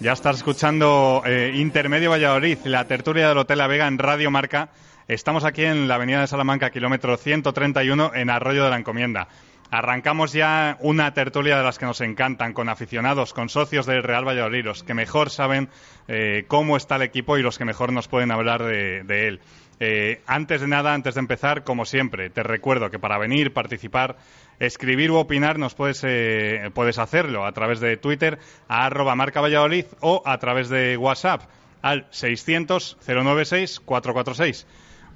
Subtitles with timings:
[0.00, 4.70] Ya estás escuchando eh, Intermedio Valladolid, la tertulia del Hotel La Vega en Radio Marca.
[5.06, 9.28] Estamos aquí en la avenida de Salamanca, kilómetro 131, en Arroyo de la Encomienda.
[9.70, 14.26] Arrancamos ya una tertulia de las que nos encantan, con aficionados, con socios del Real
[14.26, 15.68] Valladolid, los que mejor saben
[16.08, 19.40] eh, cómo está el equipo y los que mejor nos pueden hablar de, de él.
[19.80, 24.16] Eh, antes de nada, antes de empezar, como siempre, te recuerdo que para venir, participar,
[24.60, 29.40] escribir u opinar, nos puedes, eh, puedes hacerlo a través de Twitter, a arroba marca
[29.40, 31.42] Valladolid o a través de WhatsApp
[31.82, 34.66] al 600-096-446.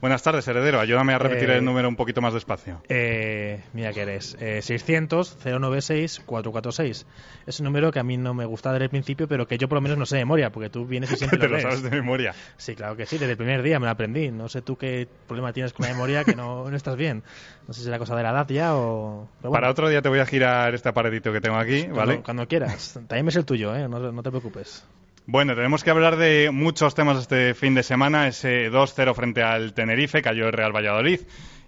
[0.02, 0.80] Buenas tardes, heredero.
[0.80, 2.82] Ayúdame a repetir Eh, el número un poquito más despacio.
[2.88, 4.36] Eh, mira que eres.
[4.40, 7.06] Eh, 600-096-446.
[7.46, 9.68] Es un número que a mí no me gusta desde el principio, pero que yo
[9.68, 11.62] por lo menos no sé de memoria, porque tú vienes y siempre Te lo lees.
[11.62, 12.34] sabes de memoria.
[12.56, 13.16] Sí, claro que sí.
[13.16, 14.32] Desde el primer día me lo aprendí.
[14.32, 17.22] No sé tú qué problema tienes con la memoria, que no, no estás bien.
[17.68, 19.28] No sé si es la cosa de la edad ya o...
[19.40, 22.22] bueno, Para otro día te voy a girar este aparatito que tengo aquí, cuando, ¿vale?
[22.22, 22.94] cuando quieras.
[23.06, 23.86] También es el tuyo, ¿eh?
[23.88, 24.84] No, no te preocupes.
[25.26, 28.26] Bueno, tenemos que hablar de muchos temas este fin de semana.
[28.26, 31.20] Ese 2-0 frente al Tenerife, cayó el Real Valladolid.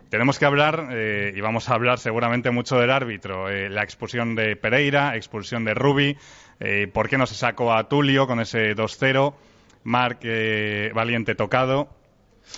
[0.09, 4.35] Tenemos que hablar, eh, y vamos a hablar seguramente mucho del árbitro, eh, la expulsión
[4.35, 6.17] de Pereira, expulsión de Rubi,
[6.61, 9.35] eh, por qué no se sacó a Tulio con ese 2-0,
[9.85, 11.89] Marc eh, Valiente tocado.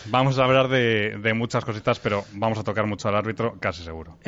[0.07, 3.85] Vamos a hablar de, de muchas cositas, pero vamos a tocar mucho al árbitro, casi
[3.85, 4.19] seguro.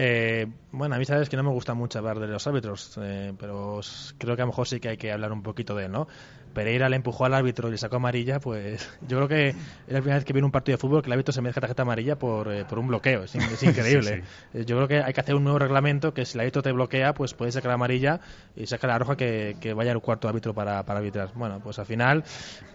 [0.70, 2.98] Bueno, a mí sabes que no me gusta mucho hablar de los árbitros,
[3.38, 3.80] pero
[4.18, 6.06] creo que a lo mejor sí que hay que hablar un poquito de él, ¿no?
[6.52, 9.56] Pereira le empujó al árbitro y le sacó amarilla, pues yo creo que es
[9.88, 11.82] la primera vez que viene un partido de fútbol que el árbitro se merezca tarjeta
[11.82, 14.24] amarilla por, eh, por un bloqueo, es, es increíble.
[14.54, 16.72] Eh, Yo creo que hay que hacer un nuevo reglamento que si el árbitro te
[16.72, 18.20] bloquea, pues puedes sacar la amarilla
[18.56, 21.30] y sacar la roja que, que vaya al cuarto árbitro para, para arbitrar.
[21.34, 22.24] Bueno, pues al final,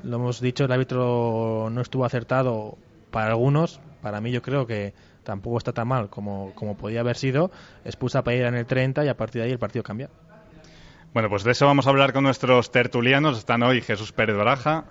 [0.03, 2.77] lo hemos dicho, el árbitro no estuvo acertado
[3.11, 7.15] para algunos, para mí yo creo que tampoco está tan mal como, como podía haber
[7.15, 7.51] sido,
[7.85, 10.09] expulsa a Pereira en el 30 y a partir de ahí el partido cambia.
[11.13, 13.37] Bueno, pues de eso vamos a hablar con nuestros tertulianos.
[13.37, 14.85] Están hoy Jesús Pérez Baraja,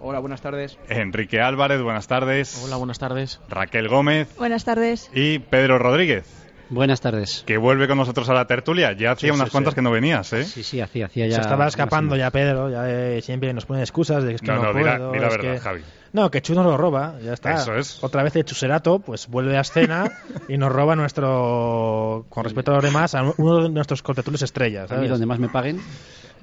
[0.00, 0.76] Hola, buenas tardes.
[0.88, 2.60] Enrique Álvarez, buenas tardes.
[2.64, 3.40] Hola, buenas tardes.
[3.48, 5.08] Raquel Gómez Buenas tardes.
[5.14, 6.26] y Pedro Rodríguez,
[6.68, 7.44] Buenas tardes.
[7.46, 8.92] que vuelve con nosotros a la tertulia.
[8.92, 9.76] Ya hacía Sí, unas sí, cuantas sí.
[9.76, 10.44] que no venías, ¿eh?
[10.44, 11.36] Sí, sí, hacía, hacía ya.
[11.36, 14.72] Se estaba escapando ya Pedro, ya eh, siempre nos ponen excusas de que No, no,
[14.72, 15.82] no, di la- di verdad, que- Javi.
[16.12, 17.54] No, que Chu nos lo roba, ya está.
[17.54, 18.02] Eso es.
[18.02, 20.10] Otra vez el Chuserato, pues vuelve a escena
[20.48, 24.90] y nos roba nuestro, con respecto a los demás, a uno de nuestros contertulios estrellas.
[24.90, 25.10] A mí ¿sabes?
[25.10, 25.80] donde más me paguen.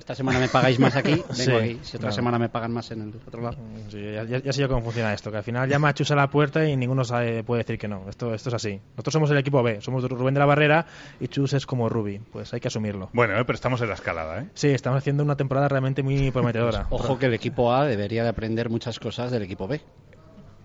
[0.05, 1.79] Esta semana me pagáis más aquí, vengo Sí, aquí.
[1.81, 2.11] Si otra claro.
[2.16, 3.57] semana me pagan más en el otro lado.
[3.89, 6.11] Sí, ya, ya- ya sé yo cómo funciona esto, que al final llama a Chus
[6.11, 8.07] a la puerta y ninguno sabe- puede decir que no.
[8.07, 8.79] Esto, esto es así.
[8.91, 10.85] Nosotros somos el equipo B, somos Rubén de la Barrera
[11.19, 12.19] y Chus es como Rubi.
[12.31, 13.09] Pues hay que asumirlo.
[13.13, 14.45] Bueno, eh, pero estamos en la escalada, ¿eh?
[14.53, 16.85] Sí, estamos haciendo una temporada realmente muy prometedora.
[16.91, 19.81] Ojo que el equipo A debería de aprender muchas cosas del equipo B.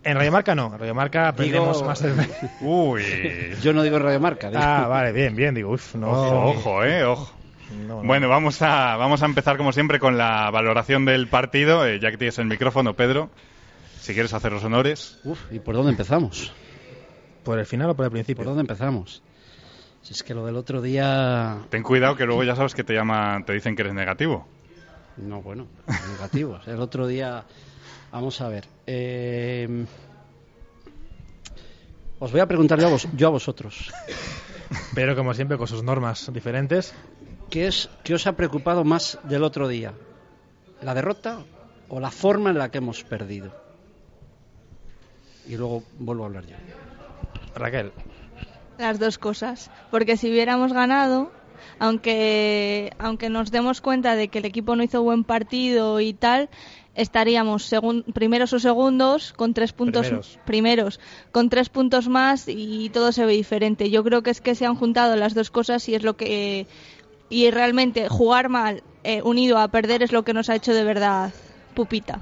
[0.03, 2.05] En Radio Marca no, en Radio Marca aprendemos Digo- más.
[2.61, 3.03] Uy.
[3.63, 4.51] Yo no digo en Radio Marca.
[4.51, 6.11] digo- ah, vale, bien, bien, digo, uf, no.
[6.11, 7.33] Ojo, ojo, eh, ojo.
[7.71, 8.03] No, no.
[8.03, 11.87] Bueno, vamos a, vamos a empezar como siempre con la valoración del partido.
[11.87, 13.31] eh, ya que tienes el micrófono, Pedro,
[14.01, 15.19] si quieres hacer los honores.
[15.25, 16.53] Uf, ¿y por dónde empezamos?
[17.45, 18.45] ¿Por el final o por el ¿Por principio?
[18.45, 19.23] dónde empezamos?
[20.03, 21.59] Si es que lo del otro día.
[21.71, 24.47] Ten cuidado que luego ya sabes que te llaman, te dicen que eres negativo.
[25.17, 25.67] No, bueno,
[26.13, 26.67] negativos.
[26.69, 27.45] El otro día.
[28.11, 28.65] Vamos a ver.
[28.87, 29.85] eh,
[32.19, 33.93] Os voy a preguntar yo a, vos- yo a vosotros.
[34.95, 36.95] Pero como siempre, con sus normas diferentes.
[37.51, 39.93] ¿Qué, es, ¿Qué os ha preocupado más del otro día?
[40.83, 41.41] ¿La derrota
[41.89, 43.53] o la forma en la que hemos perdido?
[45.49, 46.57] Y luego vuelvo a hablar yo.
[47.57, 47.93] Raquel,
[48.79, 49.71] Las dos cosas.
[49.91, 51.33] Porque si hubiéramos ganado,
[51.81, 56.49] aunque, aunque nos demos cuenta de que el equipo no hizo buen partido y tal,
[56.95, 60.39] estaríamos segun- primeros o segundos con tres puntos Primeros.
[60.47, 61.01] primeros,
[61.33, 63.91] con tres puntos más y todo se ve diferente.
[63.91, 66.67] Yo creo que es que se han juntado las dos cosas y es lo que
[67.31, 70.85] y realmente jugar mal eh, unido a perder es lo que nos ha hecho de
[70.85, 71.33] verdad
[71.75, 72.21] pupita.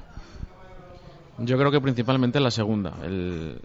[1.39, 3.59] Yo creo que principalmente la segunda, el,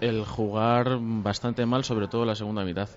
[0.00, 2.88] el jugar bastante mal, sobre todo la segunda mitad.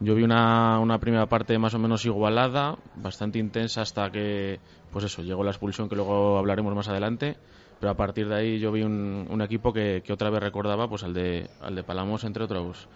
[0.00, 4.60] Yo vi una, una primera parte más o menos igualada, bastante intensa hasta que,
[4.92, 7.36] pues eso, llegó la expulsión que luego hablaremos más adelante.
[7.80, 11.02] Pero a partir de ahí yo vi un, equipo que, que otra vez recordaba pues
[11.02, 12.88] al de, al de Palamos, entre otros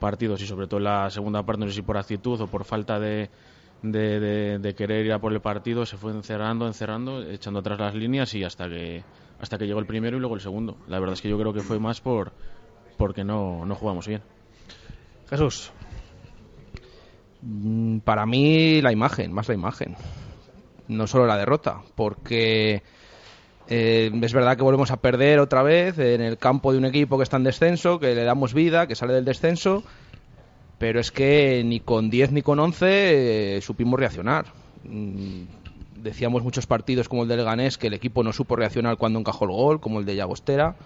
[0.00, 0.40] partidos.
[0.42, 3.30] Y sobre todo la segunda parte, no sé si por actitud o por falta de,
[3.92, 7.94] de, de, querer ir a por el partido, se fue encerrando, encerrando, echando atrás las
[7.94, 9.04] líneas y hasta que
[9.40, 10.78] hasta que llegó el primero y luego el segundo.
[10.88, 12.32] La verdad es que yo creo que fue más por
[12.96, 14.22] porque no, no jugamos bien.
[15.28, 15.70] Jesús.
[17.42, 19.96] Mm, para mí la imagen, más la imagen.
[20.88, 22.82] No solo la derrota, porque
[23.68, 27.16] eh, es verdad que volvemos a perder otra vez en el campo de un equipo
[27.16, 29.82] que está en descenso, que le damos vida, que sale del descenso,
[30.78, 34.46] pero es que ni con 10 ni con 11 eh, supimos reaccionar.
[34.84, 35.42] Mm,
[36.02, 39.44] decíamos muchos partidos como el del Ganés que el equipo no supo reaccionar cuando encajó
[39.44, 40.76] el gol, como el de Llagostera.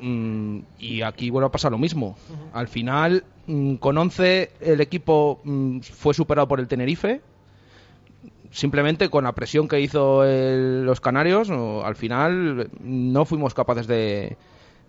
[0.00, 2.16] Mm, y aquí vuelve a pasar lo mismo.
[2.52, 5.40] Al final, mm, con 11, el equipo
[5.82, 7.20] fue superado por el Tenerife
[8.50, 14.36] simplemente con la presión que hizo los canarios, al final no fuimos capaces de,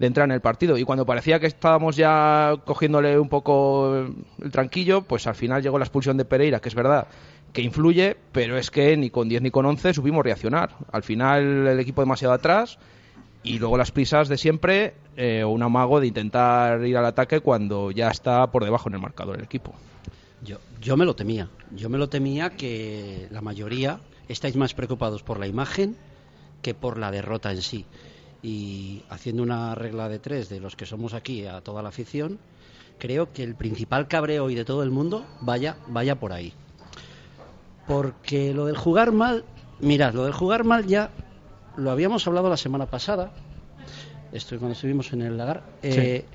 [0.08, 0.78] entrar en el partido.
[0.78, 4.08] Y cuando parecía que estábamos ya cogiéndole un poco
[4.42, 7.08] el tranquillo, pues al final llegó la expulsión de Pereira, que es verdad
[7.54, 10.76] que influye, pero es que ni con 10 ni con 11 supimos reaccionar.
[10.92, 12.78] Al final el equipo demasiado atrás
[13.44, 17.92] y luego las prisas de siempre, eh, un amago de intentar ir al ataque cuando
[17.92, 19.74] ya está por debajo en el marcador el equipo.
[20.44, 21.50] Yo, yo me lo temía.
[21.76, 25.98] Yo me lo temía que la mayoría estáis más preocupados por la imagen
[26.62, 27.86] que por la derrota en sí.
[28.44, 32.40] Y haciendo una regla de tres de los que somos aquí a toda la afición,
[32.98, 36.54] creo que el principal cabreo hoy de todo el mundo vaya, vaya por ahí.
[37.88, 39.44] Porque lo del jugar mal,
[39.80, 41.12] mirad, lo del jugar mal ya
[41.78, 43.32] lo habíamos hablado la semana pasada,
[44.32, 46.26] esto es cuando estuvimos en el lagar, eh,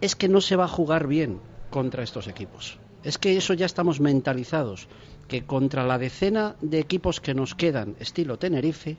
[0.00, 1.40] es que no se va a jugar bien
[1.70, 2.78] contra estos equipos.
[3.04, 4.88] Es que eso ya estamos mentalizados,
[5.28, 8.96] que contra la decena de equipos que nos quedan, estilo Tenerife,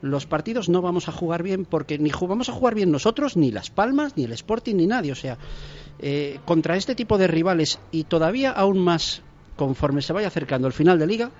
[0.00, 3.50] los partidos no vamos a jugar bien porque ni vamos a jugar bien nosotros, ni
[3.50, 5.12] Las Palmas, ni el Sporting, ni nadie.
[5.12, 5.38] O sea,
[5.98, 9.22] eh, contra este tipo de rivales y todavía aún más
[9.56, 11.30] conforme se vaya acercando el final de liga,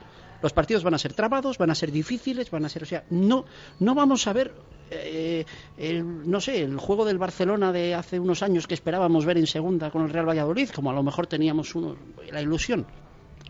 [0.43, 3.05] los partidos van a ser trabados, van a ser difíciles, van a ser, o sea,
[3.11, 3.45] no,
[3.81, 4.53] no vamos a ver,
[4.91, 5.45] eh,
[5.77, 9.47] el, no sé, el juego del Barcelona de hace unos años que esperábamos ver en
[9.47, 11.97] segunda con el Real Valladolid, como a lo mejor teníamos uno,
[12.31, 12.87] la ilusión.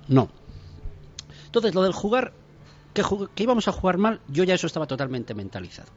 [0.06, 0.28] No.
[1.46, 2.32] Entonces, lo del jugar,
[2.94, 3.02] que,
[3.34, 5.90] que íbamos a jugar mal, yo ya eso estaba totalmente mentalizado.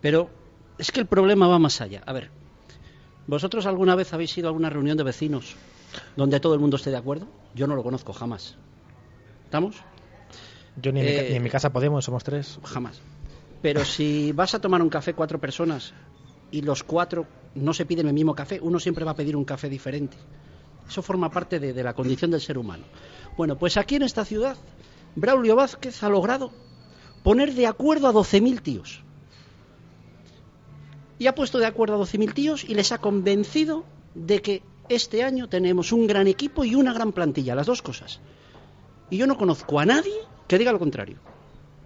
[0.00, 0.30] Pero
[0.78, 2.02] es que el problema va más allá.
[2.06, 2.30] A ver,
[3.26, 5.56] ¿vosotros alguna vez habéis ido a alguna reunión de vecinos
[6.16, 7.28] donde todo el mundo esté de acuerdo?
[7.54, 8.56] Yo no lo conozco jamás.
[9.44, 9.76] ¿Estamos?
[10.80, 12.58] Yo ni, en mi, eh, casa podemos, somos tres.
[12.64, 13.00] Jamás.
[13.60, 15.92] Pero si vas a tomar un café cuatro personas
[16.50, 19.44] y los cuatro no se piden el mismo café, uno siempre va a pedir un
[19.44, 20.16] café diferente.
[20.88, 22.84] Eso forma parte de, de la condición del ser humano.
[23.36, 24.56] Bueno, pues aquí en esta ciudad,
[25.14, 26.50] Braulio Vázquez ha logrado
[27.22, 29.02] poner de acuerdo a 12.000 tíos.
[31.18, 35.22] Y ha puesto de acuerdo a 12.000 tíos y les ha convencido de que este
[35.22, 38.20] año tenemos un gran equipo y una gran plantilla, las dos cosas.
[39.10, 40.14] Y yo no conozco a nadie
[40.48, 41.18] que diga lo contrario.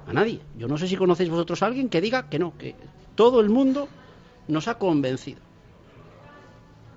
[0.06, 0.40] A nadie.
[0.56, 2.76] Yo no sé si conocéis vosotros a alguien que diga que no, que
[3.14, 3.88] todo el mundo
[4.48, 5.40] nos ha convencido.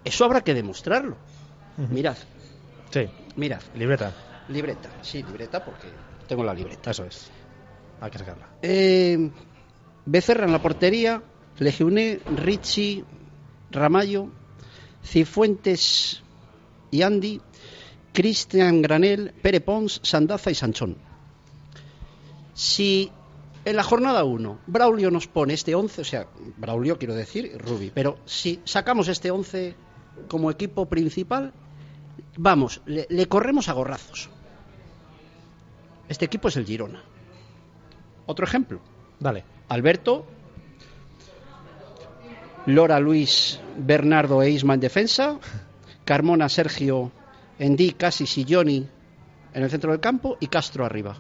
[0.04, 1.18] Eso habrá que demostrarlo.
[1.90, 2.18] Mirad.
[2.92, 3.08] Sí.
[3.36, 3.62] Mirad.
[3.76, 4.14] Libreta.
[4.48, 4.90] Libreta.
[5.02, 5.88] Sí, libreta porque
[6.30, 6.92] tengo la libreta.
[6.92, 7.30] Eso es.
[8.00, 8.48] Hay que sacarla.
[8.62, 9.30] Eh,
[10.06, 11.22] Becerra en la portería.
[11.58, 13.04] Legiuné, Ricci,
[13.72, 14.30] Ramallo,
[15.04, 16.24] Cifuentes
[16.92, 17.42] y Andy.
[18.14, 20.98] Cristian Granel, Pere Pons, Sandaza y Sanchón.
[22.54, 23.12] Si
[23.66, 26.28] en la jornada 1 Braulio nos pone este 11, o sea,
[26.58, 29.76] Braulio quiero decir, Rubi, pero si sacamos este 11
[30.28, 31.54] como equipo principal,
[32.36, 34.30] vamos, le, le corremos a gorrazos.
[36.10, 37.02] Este equipo es el Girona.
[38.26, 38.82] Otro ejemplo.
[39.20, 39.46] Dale.
[39.70, 40.26] Alberto,
[42.66, 45.40] Lora Luis, Bernardo e Isma en defensa,
[46.04, 47.12] Carmona, Sergio,
[47.60, 48.88] Endi, Casis y Johnny
[49.54, 51.18] en el centro del campo y Castro arriba.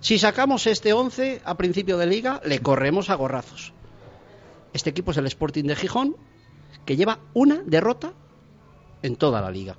[0.00, 3.72] Si sacamos este 11 a principio de liga, le corremos a gorrazos.
[4.72, 6.16] Este equipo es el Sporting de Gijón,
[6.84, 8.12] que lleva una derrota
[9.02, 9.76] en toda la liga.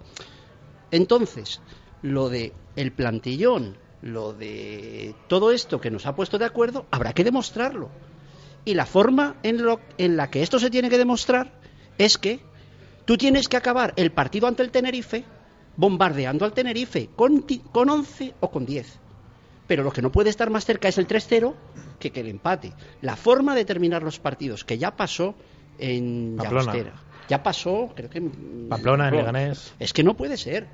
[0.91, 1.61] Entonces,
[2.01, 7.13] lo de el plantillón, lo de todo esto que nos ha puesto de acuerdo, habrá
[7.13, 7.89] que demostrarlo.
[8.63, 11.51] Y la forma en, lo, en la que esto se tiene que demostrar
[11.97, 12.39] es que
[13.05, 15.23] tú tienes que acabar el partido ante el Tenerife
[15.77, 18.99] bombardeando al Tenerife con, con 11 o con 10.
[19.67, 21.53] Pero lo que no puede estar más cerca es el 3-0
[21.99, 22.73] que, que el empate.
[23.01, 25.35] La forma de terminar los partidos, que ya pasó
[25.79, 26.93] en Llagostera,
[27.27, 29.73] ya pasó, creo que en Pamplona, en Leganés.
[29.79, 30.67] Es que no puede ser.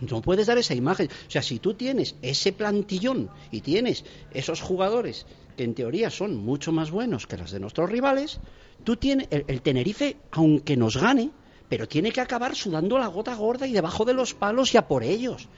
[0.00, 1.08] No puedes dar esa imagen.
[1.26, 5.26] O sea, si tú tienes ese plantillón y tienes esos jugadores
[5.56, 8.38] que en teoría son mucho más buenos que los de nuestros rivales,
[8.84, 11.30] tú tienes el Tenerife, aunque nos gane,
[11.68, 14.86] pero tiene que acabar sudando la gota gorda y debajo de los palos y a
[14.86, 15.48] por ellos.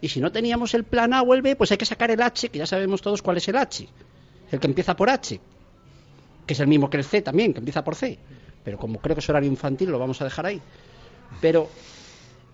[0.00, 2.22] Y si no teníamos el plan A o el B, pues hay que sacar el
[2.22, 3.88] H, que ya sabemos todos cuál es el H.
[4.50, 5.40] El que empieza por H,
[6.46, 8.18] que es el mismo que el C también, que empieza por C.
[8.64, 10.60] Pero como creo que es horario infantil, lo vamos a dejar ahí.
[11.40, 11.68] Pero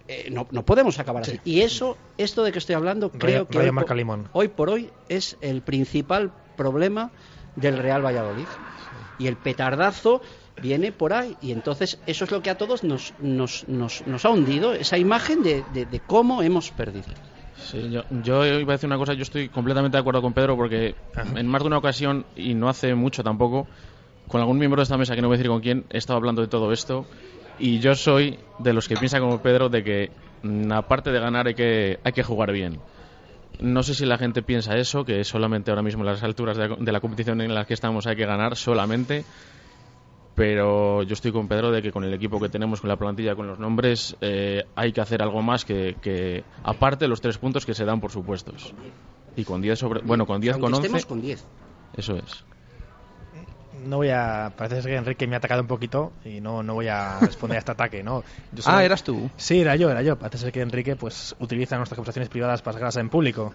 [0.08, 1.40] eh, no, no podemos acabar así.
[1.44, 4.28] Y eso, esto de que estoy hablando, creo que Rayo hoy, marca po- limón.
[4.32, 7.12] hoy por hoy es el principal problema
[7.54, 8.48] del Real Valladolid.
[9.18, 10.22] Y el petardazo
[10.62, 11.36] viene por ahí.
[11.40, 14.96] Y entonces eso es lo que a todos nos, nos, nos, nos ha hundido, esa
[14.96, 17.08] imagen de, de- de cómo hemos perdido.
[17.60, 20.56] Sí, yo, yo iba a decir una cosa, yo estoy completamente de acuerdo con Pedro
[20.56, 20.94] porque
[21.36, 23.66] en más de una ocasión, y no hace mucho tampoco,
[24.28, 26.16] con algún miembro de esta mesa, que no voy a decir con quién, he estado
[26.16, 27.04] hablando de todo esto
[27.58, 30.10] y yo soy de los que piensa como Pedro de que
[30.42, 32.80] mm, aparte de ganar hay que, hay que jugar bien.
[33.60, 36.68] No sé si la gente piensa eso, que solamente ahora mismo en las alturas de
[36.68, 39.24] la, de la competición en las que estamos hay que ganar solamente,
[40.38, 43.34] pero yo estoy con Pedro de que con el equipo que tenemos, con la plantilla,
[43.34, 47.38] con los nombres, eh, hay que hacer algo más que, que aparte de los tres
[47.38, 48.72] puntos que se dan por supuestos.
[49.34, 51.44] Y con 10 sobre, bueno, con 10 Aunque con 11, estemos con 10.
[51.96, 52.44] eso es.
[53.86, 54.52] No voy a.
[54.56, 57.56] Parece ser que Enrique me ha atacado un poquito y no, no voy a responder
[57.56, 58.22] a este ataque, ¿no?
[58.52, 59.30] Yo solo- Ah, eras tú.
[59.36, 60.16] Sí, era yo, era yo.
[60.16, 63.54] Parece ser que Enrique pues utiliza nuestras conversaciones privadas para sacarlas en público.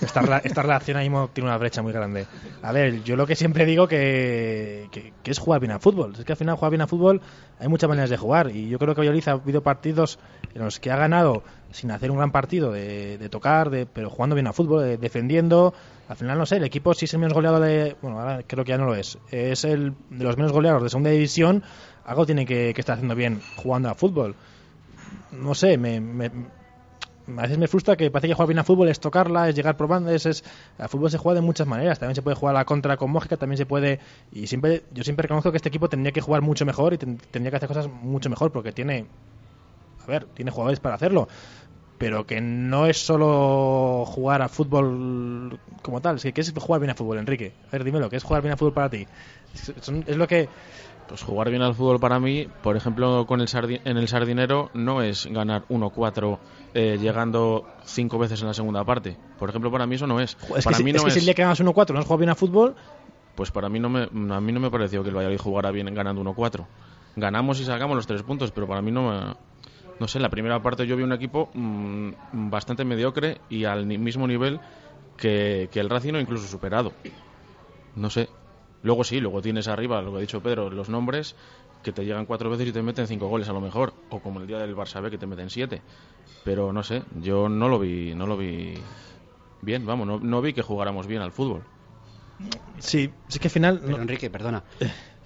[0.00, 2.26] Esta, esta relación ahí mismo tiene una brecha muy grande.
[2.62, 6.14] A ver, yo lo que siempre digo que, que, que es jugar bien al fútbol.
[6.18, 7.20] Es que al final jugar bien al fútbol
[7.58, 10.18] hay muchas maneras de jugar y yo creo que Valladolid ha habido partidos
[10.54, 14.08] en los que ha ganado sin hacer un gran partido de, de tocar, de, pero
[14.10, 15.74] jugando bien al fútbol, de- defendiendo.
[16.06, 17.96] Al final, no sé, el equipo si es el menos goleado de...
[18.02, 19.18] Bueno, ahora creo que ya no lo es.
[19.30, 21.62] Es el de los menos goleados de segunda división.
[22.04, 24.36] Algo tiene que, estar haciendo bien jugando al fútbol
[25.30, 26.30] no sé, me, me-
[27.26, 29.76] a veces me frustra que parece que jugar bien a fútbol es tocarla, es llegar
[29.76, 30.44] probando, es, es
[30.78, 33.10] al fútbol se juega de muchas maneras, también se puede jugar a la contra con
[33.10, 36.42] Mójica, también se puede y siempre yo siempre reconozco que este equipo tendría que jugar
[36.42, 39.06] mucho mejor y ten- tendría que hacer cosas mucho mejor porque tiene
[40.00, 41.28] a ver, tiene jugadores para hacerlo,
[42.04, 46.78] pero que no es solo jugar a fútbol como tal, es que ¿qué es jugar
[46.78, 47.54] bien a fútbol, Enrique?
[47.68, 49.06] A ver, dímelo, ¿qué es jugar bien a fútbol para ti?
[49.54, 50.50] Es, es lo que
[51.06, 54.70] Pues jugar bien al fútbol para mí, por ejemplo, con el sardi- en el Sardinero,
[54.74, 56.40] no es ganar 1-4
[56.74, 59.16] eh, llegando cinco veces en la segunda parte.
[59.38, 60.36] Por ejemplo, para mí eso no es.
[60.58, 62.04] es para que, mí es no que si el día que ganas 1-4 no has
[62.04, 62.74] jugado bien a fútbol,
[63.34, 65.86] Pues para mí no me, a mí no me pareció que el Valladolid jugara bien
[65.94, 66.66] ganando 1-4.
[67.16, 69.53] Ganamos y sacamos los tres puntos, pero para mí no me...
[69.98, 72.10] No sé, en la primera parte yo vi un equipo mm,
[72.50, 74.60] bastante mediocre y al ni- mismo nivel
[75.16, 76.94] que, que el Racing o incluso superado.
[77.94, 78.28] No sé.
[78.82, 81.36] Luego sí, luego tienes arriba, lo que ha dicho Pedro, los nombres
[81.82, 83.94] que te llegan cuatro veces y te meten cinco goles a lo mejor.
[84.08, 85.82] O como el día del Barça B que te meten siete.
[86.42, 88.74] Pero no sé, yo no lo vi, no lo vi
[89.62, 91.62] bien, vamos, no, no vi que jugáramos bien al fútbol.
[92.78, 94.64] sí, es que al final Pero Enrique, perdona.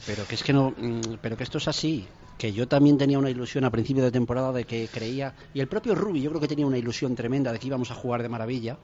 [0.04, 2.08] Pero que es que no, mm, pero que esto es así.
[2.38, 5.66] Que yo también tenía una ilusión a principio de temporada de que creía y el
[5.66, 8.28] propio Rubi yo creo que tenía una ilusión tremenda de que íbamos a jugar de
[8.28, 8.78] maravilla.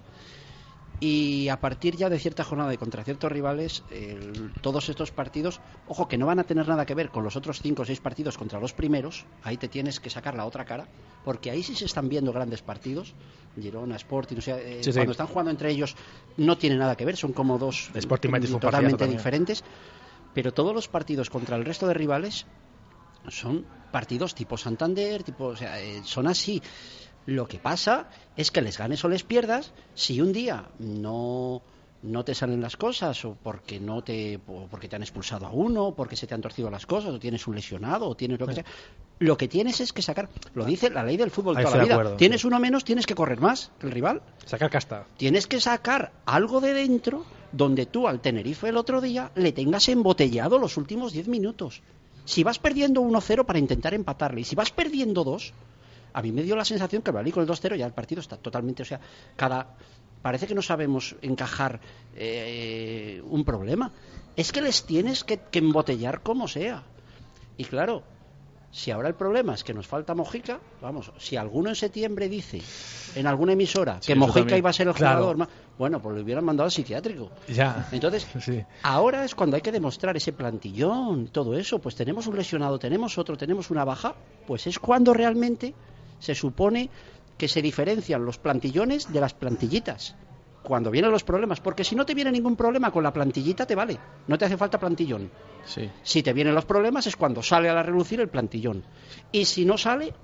[1.00, 5.60] Y a partir ya de cierta jornada y contra ciertos rivales, el- todos estos partidos,
[5.86, 8.00] ojo, que no van a tener nada que ver con los otros cinco o seis
[8.00, 10.88] partidos contra los primeros, ahí te tienes que sacar la otra cara,
[11.24, 13.14] porque ahí sí se están viendo grandes partidos,
[13.60, 14.94] Girona, Sporting, o sea, eh, Sí, sí.
[14.94, 15.94] cuando están jugando entre ellos
[16.38, 18.30] no tiene nada que ver, son como dos Sporting
[18.60, 19.62] totalmente diferentes,
[20.32, 22.46] pero todos los partidos contra el resto de rivales
[23.28, 26.62] son partidos tipo Santander, tipo, o sea, eh, son así.
[27.26, 31.62] Lo que pasa es que les ganes o les pierdas, si un día no
[32.04, 35.50] no te salen las cosas o porque no te o porque te han expulsado a
[35.50, 38.38] uno, o porque se te han torcido las cosas o tienes un lesionado o tienes
[38.38, 38.64] lo que sea,
[39.20, 41.84] lo que tienes es que sacar, lo dice la ley del fútbol Ahí toda la
[41.84, 41.94] vida.
[41.94, 42.46] acuerdo, tienes sí.
[42.46, 45.06] uno menos, tienes que correr más que el rival sacar casta.
[45.16, 49.88] tienes que sacar algo de dentro donde tú al Tenerife el otro día le tengas
[49.88, 51.82] embotellado los últimos 10 minutos.
[52.24, 55.52] Si vas perdiendo 1-0 para intentar empatarle y si vas perdiendo 2,
[56.14, 58.20] a mí me dio la sensación que el Valladolid con el 2-0 ya el partido
[58.20, 59.00] está totalmente, o sea,
[59.36, 59.76] cada
[60.22, 61.80] parece que no sabemos encajar
[62.16, 63.92] eh, un problema.
[64.36, 66.82] Es que les tienes que, que embotellar como sea.
[67.58, 68.02] Y claro,
[68.76, 72.60] si ahora el problema es que nos falta Mojica, vamos, si alguno en septiembre dice
[73.14, 74.58] en alguna emisora Sí, que Mojica también.
[74.58, 75.18] iba a ser el Claro.
[75.18, 77.30] jugador más, bueno, pues le hubieran mandado al psiquiátrico.
[77.46, 77.86] Ya.
[77.92, 78.64] Entonces, Sí.
[78.82, 83.16] ahora es cuando hay que demostrar ese plantillón, todo eso, pues tenemos un lesionado, tenemos
[83.16, 84.16] otro, tenemos una baja,
[84.46, 85.72] pues es cuando realmente
[86.18, 86.90] se supone
[87.38, 90.16] que se diferencian los plantillones de las plantillitas.
[90.64, 93.74] Cuando vienen los problemas, porque si no te viene ningún problema con la plantillita te
[93.74, 95.30] vale, no te hace falta plantillón.
[95.64, 95.90] Sí.
[96.02, 98.82] Si te vienen los problemas es cuando sale a la relucir el plantillón.
[99.30, 100.14] Y si no sale,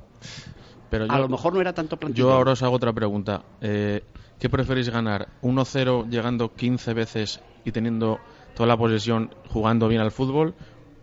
[0.89, 2.31] Pero yo, a lo mejor no era tanto plantillón.
[2.31, 3.43] yo ahora os hago otra pregunta.
[3.61, 4.03] Eh,
[4.39, 5.29] ¿Qué preferís ganar?
[5.43, 8.19] ¿1-0 llegando 15 veces y teniendo
[8.55, 10.55] toda la posesión jugando bien al fútbol?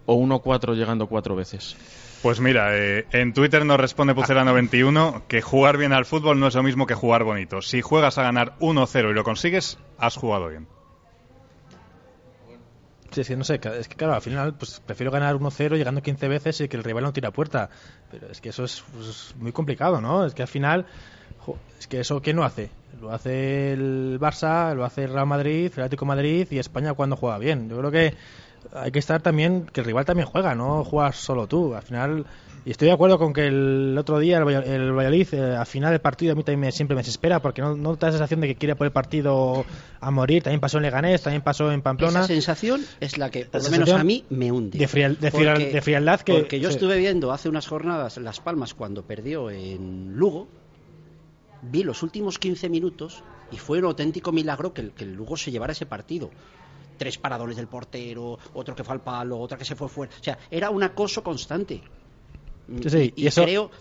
[0.07, 1.77] ¿O 1-4 llegando 4 veces?
[2.21, 6.55] Pues mira, eh, en Twitter nos responde Pucera91 que jugar bien al fútbol no es
[6.55, 7.61] lo mismo que jugar bonito.
[7.61, 10.67] Si juegas a ganar 1-0 y lo consigues, has jugado bien.
[13.11, 16.27] Sí, sí, no sé, es que claro, al final pues prefiero ganar 1-0 llegando 15
[16.27, 17.69] veces y que el rival no tira puerta.
[18.11, 20.25] Pero es que eso es pues, muy complicado, ¿no?
[20.25, 20.85] Es que al final,
[21.79, 22.69] es que eso, ¿quién lo hace?
[22.99, 27.15] Lo hace el Barça, lo hace el Real Madrid, el Atlético Madrid y España cuando
[27.15, 27.69] juega bien.
[27.69, 28.13] Yo creo que
[28.73, 31.73] hay que estar también, que el rival también juega, no juegas solo tú.
[31.75, 32.25] Al final,
[32.65, 35.91] y estoy de acuerdo con que el otro día el, el Valladolid, eh, al final
[35.91, 38.17] del partido, a mí también me- siempre me desespera porque no, no te da la
[38.17, 39.65] sensación de que quiere por el partido
[40.01, 40.43] a morir.
[40.43, 42.19] También pasó en Leganés, también pasó en Pamplona.
[42.19, 44.77] Esa sensación es la que, por lo menos a mí, me hunde.
[44.79, 46.75] de frial- de frial- Porque- de frialdad que- Porque yo sí.
[46.75, 50.47] estuve viendo hace unas jornadas Las Palmas cuando perdió en Lugo,
[51.61, 55.37] vi los últimos 15 minutos y fue un auténtico milagro que el, que el Lugo
[55.37, 56.29] se llevara ese partido.
[56.97, 60.11] Tres paradones del portero, otro que fue al palo, otra que se fue fuera.
[60.19, 61.81] O sea, era un acoso constante.
[62.83, 63.71] Sí, sí, y, y eso- creo.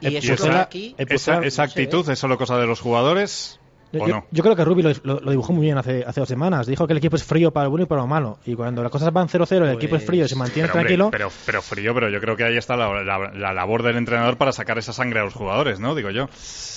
[0.00, 0.94] Y eso creo que aquí.
[0.98, 3.58] ¿Esa, no actitud es solo cosa de los jugadores
[3.98, 4.26] Yo, o no?
[4.30, 6.66] yo creo que Rubi lo, lo- lo dibujó muy bien hace, hace dos semanas.
[6.66, 8.38] Dijo que el equipo es frío para lo bueno y para lo malo.
[8.46, 10.88] Y cuando las cosas van 0-0, el equipo es frío y se mantiene Pero, hombre,
[10.96, 11.10] tranquilo.
[11.10, 14.36] pero, pero frío, pero yo creo que ahí está la, la- la labor del entrenador
[14.36, 15.94] para sacar esa sangre a los jugadores, ¿no?
[15.94, 16.28] Digo yo.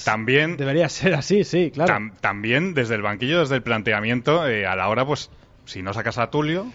[0.06, 1.94] También, Debería ser así, sí, claro.
[1.94, 5.30] tam- también desde el banquillo, desde el planteamiento, eh, a la hora, pues,
[5.66, 6.66] si no sacas a Tulio,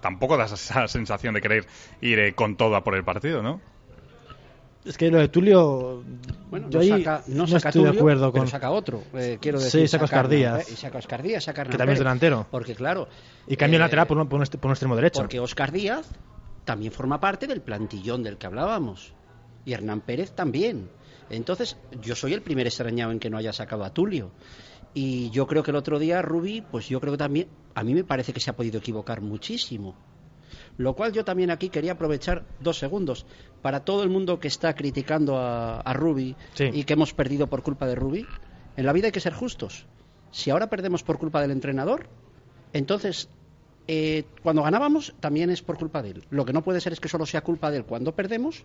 [0.00, 1.66] tampoco das esa sensación de querer
[2.00, 3.60] ir eh, con todo a por el partido, ¿no?
[4.86, 6.02] Es que lo de Tulio.
[6.50, 8.50] Bueno, yo no saca, no no saca estoy de acuerdo pero con.
[8.50, 9.02] saca otro.
[9.14, 11.98] eh, quiero Sí, decir, saca saca Oscar y saca Oscar Díaz, saca Que también es
[11.98, 12.46] delantero.
[12.50, 13.08] Porque claro.
[13.46, 15.20] Y cambio eh, lateral por un, por un est- por un extremo derecho.
[15.20, 16.08] Porque Oscar Díaz
[16.64, 19.12] también forma parte del plantillón del que hablábamos.
[19.64, 20.88] Y Hernán Pérez también.
[21.30, 24.30] Entonces, yo soy el primer extrañado en que no haya sacado a Tulio.
[24.94, 27.92] Y yo creo que el otro día Rubí, pues yo creo que también, a mí
[27.92, 29.96] me parece que se ha podido equivocar muchísimo.
[30.78, 33.24] Lo cual yo también aquí quería aprovechar dos segundos
[33.62, 36.70] para todo el mundo que está criticando a, a Rubi Sí.
[36.72, 38.26] y que hemos perdido por culpa de Rubi.
[38.76, 39.86] En la vida hay que ser justos.
[40.32, 42.08] Si ahora perdemos por culpa del entrenador,
[42.74, 43.30] entonces
[43.88, 46.24] eh, cuando ganábamos también es por culpa de él.
[46.30, 48.64] Lo que no puede ser es que solo sea culpa de él cuando perdemos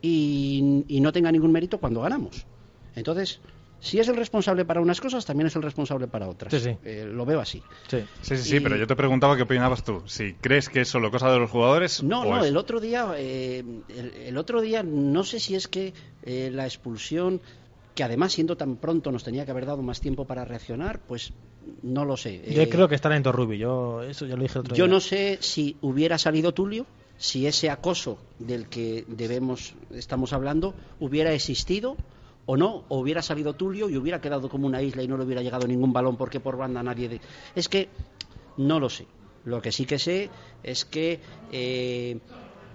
[0.00, 2.46] y, y no tenga ningún mérito cuando ganamos.
[2.94, 3.40] Entonces,
[3.84, 6.52] si es el responsable para unas cosas, también es el responsable para otras.
[6.52, 6.76] Sí, sí.
[6.84, 7.60] Eh, lo veo así.
[7.88, 7.98] Sí.
[8.22, 10.02] Sí, sí, pero yo te preguntaba qué opinabas tú.
[10.06, 12.78] Si crees que es solo cosa de los jugadores No, o no, es- el otro
[12.80, 15.92] día, eh, el, el otro día, no sé si es que
[16.22, 17.40] eh, la expulsión,
[17.96, 21.32] que además siendo tan pronto nos tenía que haber dado más tiempo para reaccionar, pues
[21.82, 22.40] no lo sé.
[22.54, 23.58] Yo Eh, creo que está lento Rubi.
[23.58, 24.94] Yo, eso ya lo dije otro Yo día.
[24.94, 26.86] no sé si hubiera salido Tulio,
[27.18, 31.96] si ese acoso del que debemos estamos hablando hubiera existido
[32.46, 35.24] o no, o hubiera salido Tulio y hubiera quedado como una isla y no le
[35.24, 37.08] hubiera llegado ningún balón porque por banda nadie.
[37.08, 37.20] de-
[37.54, 37.88] Es que
[38.56, 39.06] no lo sé.
[39.44, 40.30] Lo que sí que sé
[40.62, 42.18] es que eh,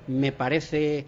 [0.07, 1.05] me parece.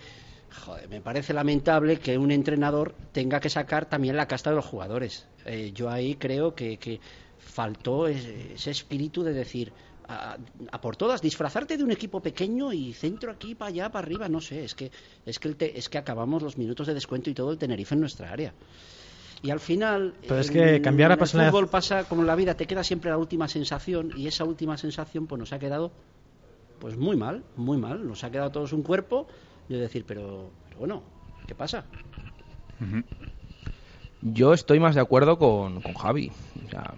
[0.89, 5.27] me parece lamentable que un entrenador tenga que sacar también la casta de los jugadores.
[5.45, 6.99] Eh, yo ahí creo que, que
[7.37, 9.73] faltó ese espíritu de decir
[10.09, 10.37] a,
[10.71, 14.27] a por todas disfrazarte de un equipo pequeño y centro aquí para allá para arriba
[14.27, 14.91] no sé es que
[15.25, 17.93] es que el te- es que acabamos los minutos de descuento y todo el Tenerife
[17.95, 18.53] en nuestra área
[19.41, 22.21] y al final Pero es en- que cambiar la en el personalidad- fútbol pasa como
[22.21, 25.53] en la vida te queda siempre la última sensación y esa última sensación pues nos
[25.53, 25.91] ha quedado
[26.79, 29.27] pues muy mal muy mal nos ha quedado a todos un cuerpo
[29.67, 31.03] de decir pero, pero bueno
[31.47, 31.85] qué pasa.
[34.21, 36.31] Yo estoy más de acuerdo con, con Javi.
[36.65, 36.93] O sea,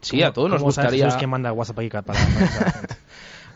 [0.00, 1.18] sí, a todos nos ¿Cómo sabes, gustaría.
[1.18, 2.14] Quién manda WhatsApp aquí para?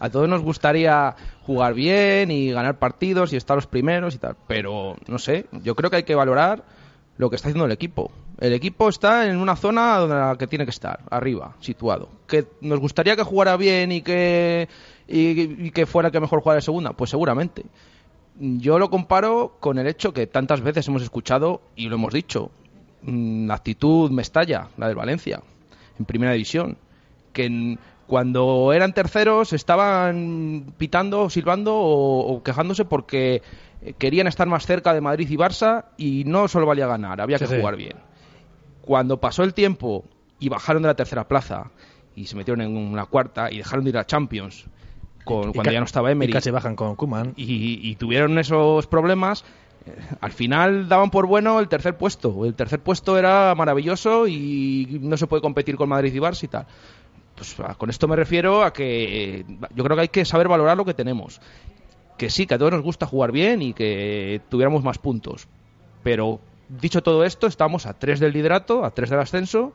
[0.00, 4.34] A todos nos gustaría jugar bien y ganar partidos y estar los primeros y tal.
[4.48, 6.64] Pero, no sé, yo creo que hay que valorar
[7.18, 8.10] lo que está haciendo el equipo.
[8.40, 12.08] El equipo está en una zona donde la que tiene que estar, arriba, situado.
[12.26, 14.68] Que nos gustaría que jugara bien y que,
[15.06, 16.94] y, y que fuera el que mejor jugara de segunda.
[16.94, 17.64] Pues seguramente.
[18.40, 22.50] Yo lo comparo con el hecho que tantas veces hemos escuchado y lo hemos dicho.
[23.02, 25.42] mm, La actitud Mestalla, la del Valencia,
[26.02, 26.76] en primera división.
[27.32, 33.40] Que en- cuando eran terceros estaban pitando, silbando o, o quejándose porque
[33.98, 37.46] querían estar más cerca de Madrid y Barça y no solo valía ganar, había que
[37.46, 37.56] sí.
[37.56, 37.96] jugar bien.
[38.82, 40.04] Cuando pasó el tiempo
[40.38, 41.70] y bajaron de la tercera plaza
[42.14, 44.66] y se metieron en una cuarta y dejaron de ir a Champions
[45.24, 47.32] con, Y cuando ya no estaba Y Emery casi bajan con Kuman.
[47.36, 49.44] y, y tuvieron esos problemas,
[50.20, 52.44] al final daban por bueno el tercer puesto.
[52.44, 56.48] El tercer puesto era maravilloso y no se puede competir con Madrid y Barça y
[56.48, 56.66] tal.
[57.36, 60.48] Pues a- con esto me refiero a que eh, yo creo que hay que saber
[60.48, 61.40] valorar lo que tenemos.
[62.18, 65.48] Que sí, que a todos nos gusta jugar bien y que tuviéramos más puntos.
[66.02, 69.72] Pero dicho todo esto, estamos a tres del liderato, a tres del ascenso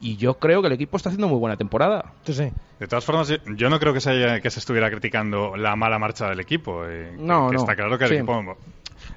[0.00, 2.12] y yo creo que el equipo está haciendo muy buena temporada.
[2.24, 2.50] Sí, sí.
[2.78, 5.98] De todas formas, yo- no creo que se, haya- que se estuviera criticando la mala
[5.98, 6.84] marcha del equipo.
[6.86, 7.60] eh, No, que no.
[7.60, 8.16] Está claro que el Sí.
[8.16, 8.56] equipo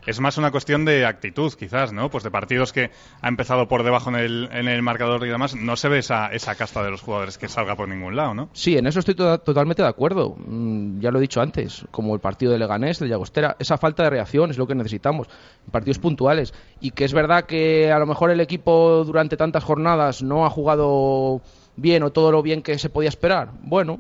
[0.08, 2.10] es más una cuestión de actitud, quizás, ¿no?
[2.10, 2.90] Pues de partidos que
[3.22, 6.28] ha empezado por debajo en el, en el marcador y demás, no se ve esa,
[6.30, 8.50] esa casta de los jugadores que salga por ningún lado, ¿no?
[8.54, 10.36] Sí, en eso estoy to- totalmente de acuerdo.
[10.38, 14.04] Mm, ya lo he dicho antes, como el partido de Leganés, de Llagostera, esa falta
[14.04, 15.28] de reacción es lo que necesitamos,
[15.72, 16.54] partidos puntuales.
[16.80, 20.50] Y que es verdad que a lo mejor el equipo durante tantas jornadas no ha
[20.50, 21.42] jugado
[21.76, 23.52] bien o todo lo bien que se podía esperar.
[23.62, 24.00] Bueno,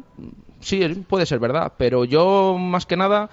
[0.61, 3.29] sí, puede ser verdad, pero yo más que nada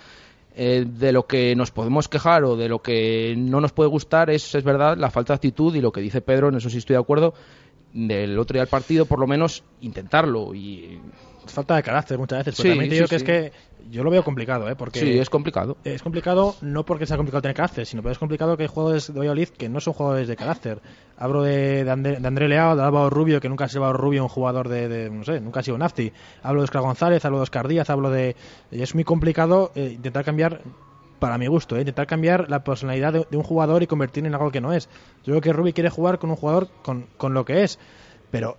[0.57, 4.31] eh, de lo que nos podemos quejar o de lo que no nos puede gustar
[4.31, 6.79] es, es verdad, la falta de actitud y lo que dice Pedro, en eso sí
[6.79, 7.35] estoy de acuerdo,
[7.95, 10.55] del otro día del partido, por lo menos intentarlo.
[10.55, 11.01] Y
[11.47, 12.55] Falta de carácter muchas veces.
[12.57, 13.25] Pero Sí, también te digo sí, que sí.
[13.25, 13.53] es que
[13.91, 14.77] yo lo veo complicado, ¿eh?
[14.77, 15.77] Porque sí, es complicado.
[15.85, 19.13] Es complicado no porque sea complicado tener carácter, sino porque es complicado que hay jugadores
[19.13, 20.81] de Valladolid que no son jugadores de carácter.
[21.19, 24.23] Hablo de, de, André, de André Leao, de Álvaro Rubio, que nunca ha sido Rubio
[24.23, 26.13] un jugador de, de, no sé, nunca ha sido Nafti.
[26.43, 28.37] Hablo de Oscar González, hablo de Oscar Díaz, hablo de...
[28.71, 30.63] Es muy complicado eh, intentar cambiar,
[31.25, 34.51] para mi gusto, eh, intentar cambiar la personalidad de, un jugador y convertirlo en algo
[34.51, 34.91] que no es.
[35.25, 37.79] Yo creo que Rubi quiere jugar con un jugador con, con lo que es,
[38.31, 38.59] pero...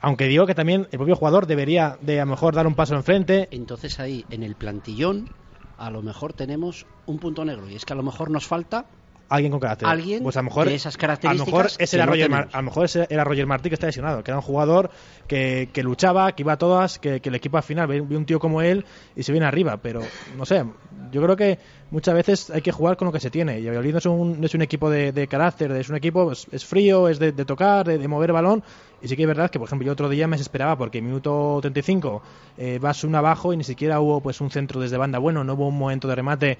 [0.00, 2.96] Aunque digo que también el propio jugador debería de a lo mejor dar un paso
[2.96, 5.28] enfrente, Entonces ahí, en el plantillón,
[5.76, 7.68] a lo mejor tenemos un punto negro.
[7.68, 8.86] Y es que a lo mejor nos falta
[9.28, 9.88] alguien con carácter.
[9.88, 12.30] Alguien pues a lo mejor, de esas a lo características mejor ese era no Roger
[12.30, 14.90] Mar- a lo mejor ese era Roger Martí que está lesionado, que era un jugador
[15.26, 18.16] que, que luchaba, que iba a todas, que, que el equipo al final ve, ve
[18.16, 20.00] un tío como él y se viene arriba, pero
[20.36, 20.64] no sé,
[21.12, 21.58] yo creo que
[21.90, 24.40] muchas veces hay que jugar con lo que se tiene y Valladolid no es un,
[24.40, 27.32] no es un equipo de, de carácter, es un equipo pues, es frío, es de,
[27.32, 28.62] de tocar, de, de mover balón
[29.00, 31.06] y sí que es verdad que por ejemplo yo otro día me desesperaba porque en
[31.06, 32.22] minuto 35
[32.56, 35.54] eh, vas un abajo y ni siquiera hubo pues un centro desde banda bueno, no
[35.54, 36.58] hubo un momento de remate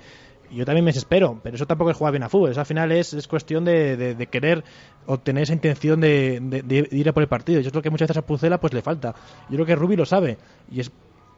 [0.50, 2.50] yo también me desespero, pero eso tampoco es jugar bien a fútbol.
[2.50, 4.64] Eso al final es, es cuestión de, de- querer
[5.06, 7.60] obtener esa intención de, de- de ir a por el partido.
[7.60, 9.14] Yo creo que muchas veces a Pucela pues le falta.
[9.48, 10.38] Yo creo que Rubi lo sabe.
[10.70, 10.90] Y es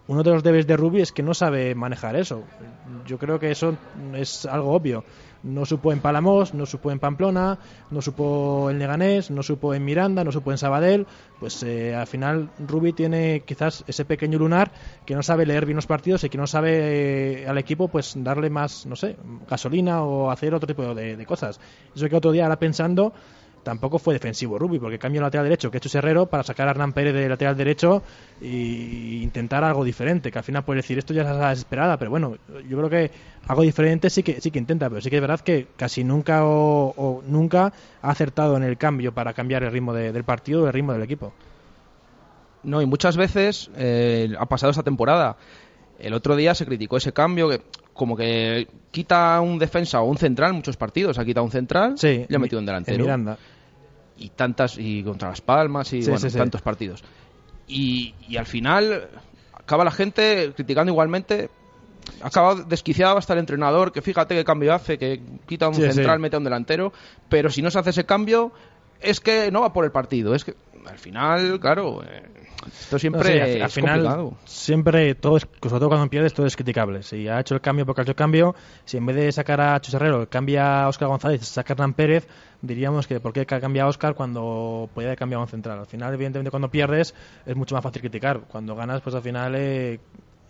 [0.08, 2.42] uno de los debes de Rubi es que no sabe manejar eso.
[3.06, 3.76] Yo creo que eso
[4.14, 5.04] es algo obvio.
[5.42, 7.58] No supo en Palamos, no supo en Pamplona,
[7.90, 11.06] no supo en Leganés, no supo en Miranda, no supo en Sabadell.
[11.38, 14.70] Pues eh, al final Rubi tiene quizás ese pequeño lunar
[15.06, 18.14] que no sabe leer bien los partidos y que no sabe eh, al equipo pues
[18.16, 19.16] darle más, no sé,
[19.48, 21.60] gasolina o hacer otro tipo de, de cosas.
[21.94, 23.14] Eso que otro día ahora pensando
[23.62, 26.72] tampoco fue defensivo Rubi, porque cambió el lateral derecho, que hecho Herrero, para sacar a
[26.72, 28.02] Hernán Pérez de lateral derecho
[28.40, 32.10] e intentar algo diferente, que al final puede decir esto ya es la desesperada, pero
[32.10, 32.36] bueno,
[32.68, 33.10] yo creo que
[33.46, 36.44] algo diferente sí que sí que intenta, pero sí que es verdad que casi nunca
[36.44, 40.66] o, o nunca ha acertado en el cambio para cambiar el ritmo de- del partido
[40.66, 41.32] el ritmo del equipo.
[42.62, 45.36] No, y muchas veces eh, ha pasado esta temporada.
[45.98, 47.62] El otro día se criticó ese cambio que
[48.00, 51.18] como que quita un defensa o un central en muchos partidos.
[51.18, 53.04] Ha quitado un central Sí, y ha metido un delantero.
[53.04, 53.36] Miranda.
[54.16, 56.38] y tantas y contra las Palmas y Sí, bueno, sí, sí.
[56.38, 57.04] tantos partidos.
[57.68, 59.08] Y, y al final
[59.52, 61.50] acaba la gente criticando igualmente.
[62.22, 65.82] Ha acabado desquiciado hasta el entrenador, que fíjate qué cambio hace, que quita un Sí,
[65.82, 65.92] sí.
[65.92, 66.94] central, mete a un delantero,
[67.28, 68.50] pero si no se hace ese cambio
[69.02, 70.34] es que no va por el partido.
[70.34, 70.54] Es que
[70.86, 72.22] al final, claro, eh,
[72.66, 74.34] esto siempre No, sí, al, final complicado.
[74.44, 77.02] siempre todo es, sobre todo cuando pierdes todo es criticable.
[77.02, 79.60] Si ha hecho el cambio porque ha hecho el cambio si en vez de sacar
[79.60, 82.28] a Chus Herrero cambia a Óscar González saca a Hernán Pérez
[82.60, 85.78] diríamos que por qué cambia a Óscar cuando podía haber cambiado a un central.
[85.78, 87.14] Al final evidentemente cuando pierdes
[87.46, 88.40] es mucho más fácil criticar.
[88.40, 90.00] Cuando ganas pues al final eh,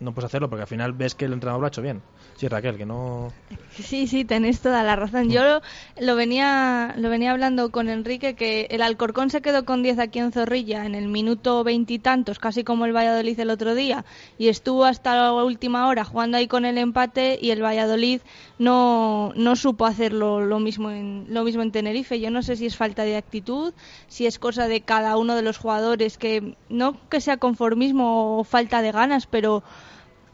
[0.01, 2.01] no puedes hacerlo porque al final ves que el entrenador lo ha hecho bien
[2.35, 3.31] sí Raquel que no
[3.79, 5.29] Sí, sí, tenéis toda la razón.
[5.29, 5.61] Yo lo,
[5.99, 10.19] lo venía lo venía hablando con Enrique que el Alcorcón se quedó con 10 aquí
[10.19, 14.03] en Zorrilla en el minuto veintitantos, casi como el Valladolid el otro día,
[14.37, 18.21] y estuvo hasta la última hora jugando ahí con el empate y el Valladolid
[18.59, 22.19] no, no supo hacerlo lo mismo en lo mismo en Tenerife.
[22.19, 23.73] Yo no sé si es falta de actitud,
[24.07, 28.43] si es cosa de cada uno de los jugadores que no que sea conformismo o
[28.43, 29.63] falta de ganas, pero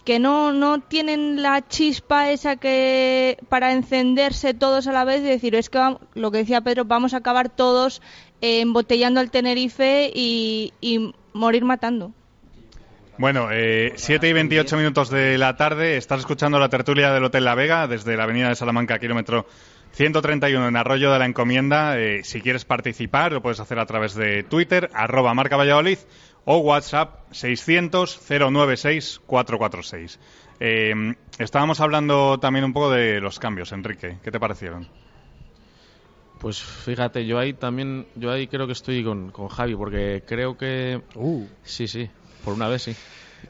[0.08, 5.26] que no, no tienen la chispa esa que para encenderse todos a la vez y
[5.26, 8.02] decir, es que lo que decía Pedro, vamos a acabar todos
[8.40, 12.14] embotellando al Tenerife y, y morir matando.
[13.18, 15.98] Bueno, eh, 7 y 28 minutos de la tarde.
[15.98, 19.46] Estás escuchando la tertulia del Hotel La Vega desde la Avenida de Salamanca, kilómetro
[19.92, 22.00] 131 en Arroyo de la Encomienda.
[22.00, 25.98] Eh, si quieres participar, lo puedes hacer a través de Twitter, arroba Marca Valladolid
[26.50, 30.18] o WhatsApp 600-096-446.
[30.62, 34.20] Eh, estábamos hablando también un poco de los cambios, Enrique.
[34.24, 34.88] ¿Qué te parecieron?
[36.40, 40.58] Pues fíjate, yo ahí también, yo ahí creo que estoy con, con Javi, porque creo
[40.58, 41.02] que...
[41.64, 42.10] Sí, sí,
[42.46, 42.96] por una vez sí.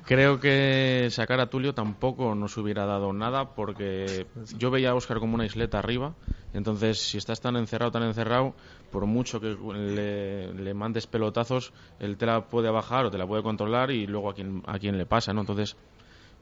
[0.05, 4.25] Creo que sacar a Tulio tampoco nos hubiera dado nada, porque
[4.57, 6.15] yo veía a Oscar como una isleta arriba,
[6.57, 8.55] Entonces, si estás tan encerrado, tan encerrado,
[8.91, 13.43] por mucho que le, mandes pelotazos, él te la puede bajar o te la puede
[13.43, 15.41] controlar y luego a quien, a quien le pasa, ¿no?
[15.41, 15.77] Entonces,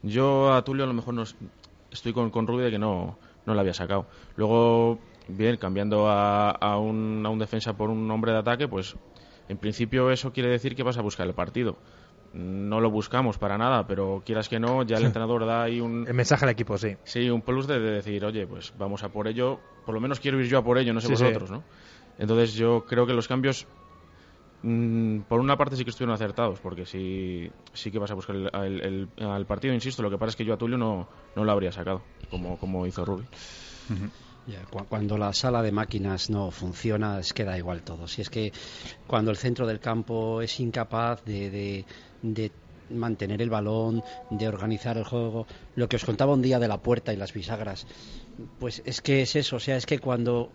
[0.03, 1.23] yo a Tulio a lo mejor no,
[1.91, 4.07] estoy con, con Rubio de que no, no la había sacado.
[4.37, 8.95] Luego, bien, cambiando a, a, un, a un defensa por un hombre de ataque, pues
[9.49, 11.75] en principio eso quiere decir que vas a buscar el partido
[12.35, 16.05] no lo buscamos para nada, pero quieras que no, ya el entrenador da ahí un...
[16.07, 16.95] El mensaje al equipo, sí.
[17.03, 20.39] Sí, un plus de, decir, oye, pues vamos a por ello, por lo menos quiero
[20.39, 21.63] ir yo a por ello, no sé vosotros, ¿no?
[22.17, 23.65] Entonces yo creo que los cambios,
[24.63, 28.35] mm, por una parte sí que estuvieron acertados, porque sí, sí que vas a buscar
[28.35, 31.51] el, el, partido, insisto, lo que pasa es que yo a Tulio no, no lo
[31.51, 33.25] habría sacado, como, como hizo Rubi.
[34.89, 38.07] Cuando la sala de máquinas no funciona, es que da igual todo.
[38.07, 38.53] Si es que
[39.07, 41.85] cuando el centro del campo es incapaz de, de
[42.89, 45.47] mantener el balón, de organizar el juego.
[45.75, 47.87] Lo que os contaba un día de la puerta y las bisagras,
[48.59, 50.51] pues es que es eso, o sea, es que cuando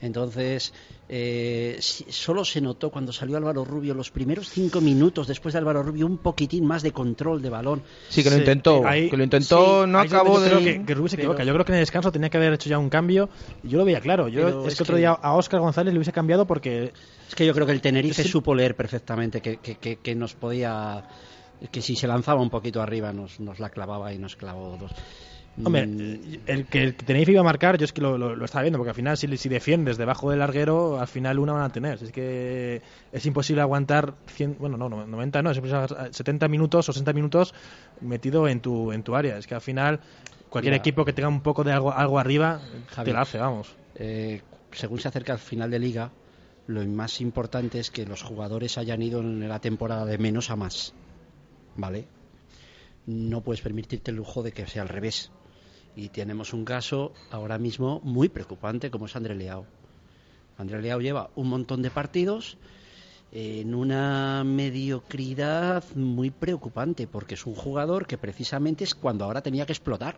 [0.00, 0.72] entonces,
[1.08, 5.82] eh, solo se notó cuando salió Álvaro Rubio los primeros cinco minutos después de Álvaro
[5.82, 7.82] Rubio un poquitín más de control de balón.
[8.08, 10.50] Sí, que lo intentó, que lo intentó, no acabó de.
[10.50, 11.44] Creo que, Rubio se equivoca.
[11.44, 13.28] yo creo que en el descanso tenía que haber hecho ya un cambio.
[13.62, 14.28] Yo lo veía claro.
[14.28, 16.92] Yo es, que otro día a Óscar González le hubiese cambiado porque.
[17.28, 21.04] Es que yo creo que el Tenerife supo leer perfectamente que, que nos podía
[21.70, 24.92] que si se lanzaba un poquito arriba nos, nos la clavaba y nos clavó dos.
[25.64, 26.40] Hombre, mm.
[26.46, 28.90] el que el Tenerife iba a marcar, yo es que lo, lo, estaba viendo, porque
[28.90, 32.02] al final, si, si, defiendes debajo del larguero, al final una van a tener.
[32.02, 37.54] Es que es imposible aguantar, 100, bueno, no, 90, no, 70 minutos o 60 minutos
[38.00, 39.38] metido en tu, en tu área.
[39.38, 40.00] Es que al final,
[40.48, 42.60] cualquier equipo que tenga un poco de algo, algo arriba,
[43.04, 43.74] te la hace, vamos.
[43.96, 44.42] Eh,
[44.72, 46.10] según se acerca el final de liga,
[46.66, 50.56] lo más importante es que los jugadores hayan ido en la temporada de menos a
[50.56, 50.94] más.
[51.78, 52.06] ¿vale?
[53.06, 55.30] No puedes permitirte el lujo de que sea al revés.
[55.96, 59.66] Y tenemos un caso ahora mismo muy preocupante como es André Leao.
[60.58, 62.56] André Leao lleva un montón de partidos
[63.30, 69.66] en una mediocridad muy preocupante porque es un jugador que precisamente es cuando ahora tenía
[69.66, 70.16] que explotar.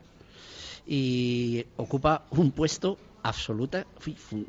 [0.86, 3.86] Y ocupa un puesto absoluta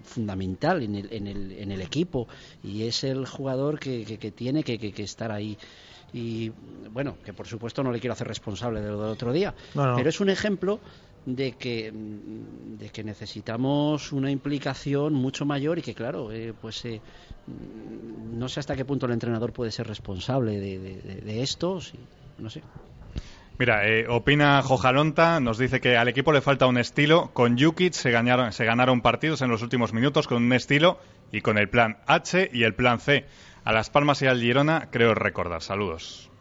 [0.03, 2.27] fundamental en el, en, el, en el equipo.
[2.63, 5.57] Y es el jugador que, que, tiene que, que, estar ahí.
[6.13, 6.51] Y
[6.91, 10.09] bueno, que por supuesto no le quiero hacer responsable de lo del otro día, pero
[10.09, 10.79] es un ejemplo
[11.25, 17.01] de que, de que necesitamos una implicación mucho mayor y que claro, eh, pues eh,
[18.33, 21.79] no sé hasta qué punto el entrenador puede ser responsable de, de, esto,
[22.37, 22.63] no sé.
[23.59, 27.29] Mira, eh, opina Jojalonta, nos dice que al equipo le falta un estilo.
[27.33, 30.97] Con Jukic se ganaron, se ganaron partidos en los últimos minutos con un estilo
[31.31, 33.25] y con el plan H y el plan C.
[33.63, 35.61] A Las Palmas y al Girona creo recordar.
[35.61, 36.31] Saludos.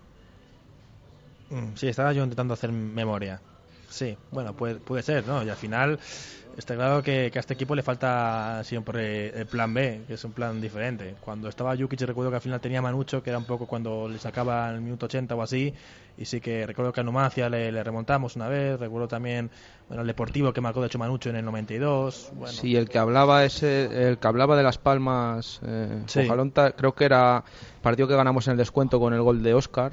[1.51, 3.43] Mm, sí, estaba yo intentando hacer memoria.
[3.91, 5.43] Sí, bueno, puede, puede ser, ¿no?
[5.43, 5.99] Y al final
[6.57, 10.33] está claro que, a este equipo le falta siempre el plan B, que es un
[10.33, 11.17] plan diferente.
[11.21, 14.19] Cuando estaba Jukic recuerdo que al final tenía Manucho, que era un poco cuando le
[14.19, 15.75] sacaba el minuto 80 o así,
[16.17, 19.51] y sí que recuerdo que a Numancia le, remontamos una vez, recuerdo también
[19.89, 22.31] bueno, el Deportivo que marcó de hecho Manucho en el 92.
[22.35, 22.53] Bueno.
[22.53, 26.03] Sí, el que hablaba ese, el que hablaba de Las Palmas, eh,
[26.77, 27.45] creo que era
[27.83, 29.93] partido que ganamos en el descuento con el gol de Oscar.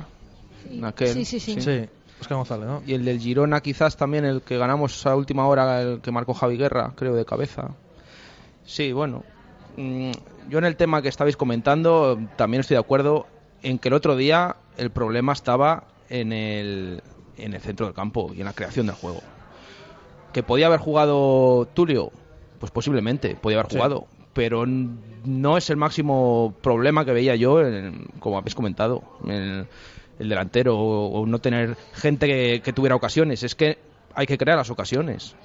[0.98, 1.40] sí, sí.
[1.40, 1.62] sí.
[1.62, 1.90] sí.
[2.30, 2.82] González, ¿no?
[2.86, 6.34] Y el del Girona quizás también el que ganamos a última hora, el que marcó
[6.34, 7.76] Javi Guerra, creo, de cabeza.
[8.66, 9.24] Sí, bueno.
[9.78, 10.12] Mm,
[10.50, 13.28] yo en el tema que estabais comentando también estoy de acuerdo
[13.62, 17.02] en que el otro día el problema estaba en el,
[17.38, 19.22] en el centro del campo y en la creación del juego.
[20.34, 22.12] ¿Que podía haber jugado Tulio?
[22.60, 24.08] Pues posiblemente, podía haber jugado.
[24.34, 27.60] Pero no es el máximo problema que veía yo,
[28.20, 29.02] como habéis comentado.
[29.26, 29.68] En,
[30.20, 33.44] el delantero o, no tener gente que, tuviera ocasiones.
[33.44, 33.78] Es que
[34.14, 35.36] hay que crear las ocasiones.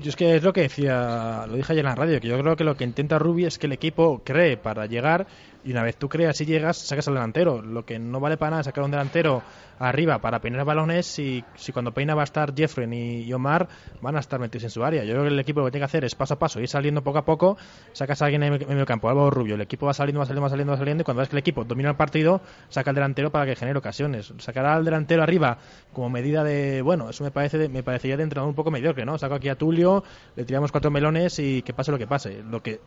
[0.00, 2.38] Yo es que es lo que decía, lo dije ayer en la radio, que yo
[2.38, 5.26] creo que lo que intenta Rubi es que el equipo cree para llegar
[5.64, 7.62] y una vez tú creas y llegas, sacas al delantero.
[7.62, 9.42] Lo que no vale para nada es sacar un delantero
[9.78, 13.68] arriba para peinar balones si, si cuando peina va a estar Jeffrey y Omar
[14.00, 15.04] van a estar metidos en su área.
[15.04, 16.68] Yo creo que el equipo lo que tiene que hacer es paso a paso, ir
[16.68, 17.56] saliendo poco a poco,
[17.92, 20.50] sacas a alguien en el campo, algo Rubio, el equipo va saliendo, va saliendo, va
[20.50, 23.30] saliendo, va saliendo y cuando ves que el equipo domina el partido, saca al delantero
[23.30, 24.32] para que genere ocasiones.
[24.38, 25.58] Sacará al delantero arriba
[25.92, 29.18] como medida de, bueno, eso me parece me parecería de entrenador un poco mediocre, ¿no?
[29.18, 30.04] Saco aquí a Tulio,
[30.36, 32.42] le tiramos cuatro melones y que pase lo que pase.
[32.42, 32.80] Lo que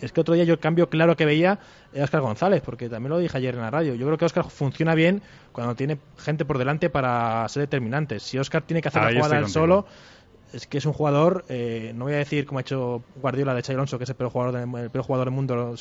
[0.00, 1.58] es que otro día yo el cambio claro que veía
[1.92, 3.94] era Oscar González, porque también lo dije ayer en la radio.
[3.94, 8.20] Yo creo que Oscar funciona bien cuando tiene gente por delante para ser determinante.
[8.20, 9.86] Si Oscar tiene que hacer la jugada él solo,
[10.52, 13.62] es que es un jugador, eh, no voy a decir como ha hecho Guardiola de
[13.62, 15.74] Xabi Alonso, que es el peor jugador, del, el peor jugador del mundo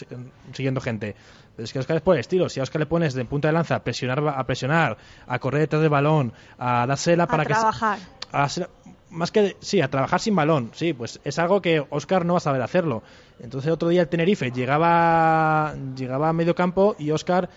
[0.51, 1.15] siguiendo gente.
[1.57, 2.49] es que Oscar es por el estilo.
[2.49, 5.61] Si a Oscar le pones de punta de lanza a presionar, a presionar, a correr
[5.61, 7.99] detrás del balón, a dársela para trabajar.
[7.99, 8.65] que.
[9.09, 12.37] Más que, sí, a trabajar sin balón, sí, pues es algo que Oscar no va
[12.37, 13.03] a saber hacerlo.
[13.39, 17.49] Entonces otro día el Tenerife llegaba, llegaba a medio campo y Oscar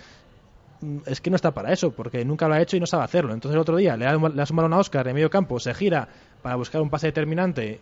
[0.80, 3.04] mm, es que no está para eso, porque nunca lo ha hecho y no sabe
[3.04, 3.32] hacerlo.
[3.32, 6.08] Entonces el otro día le da, balón a Oscar en medio campo, se gira
[6.42, 7.80] para buscar un pase determinante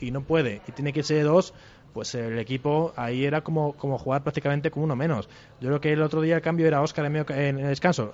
[0.00, 1.54] y no puede, y tiene que irse de dos,
[1.94, 5.28] pues el equipo ahí era como, como jugar prácticamente con uno menos.
[5.60, 8.12] Yo creo que el otro día el cambio era Oscar en, medio, en el descanso.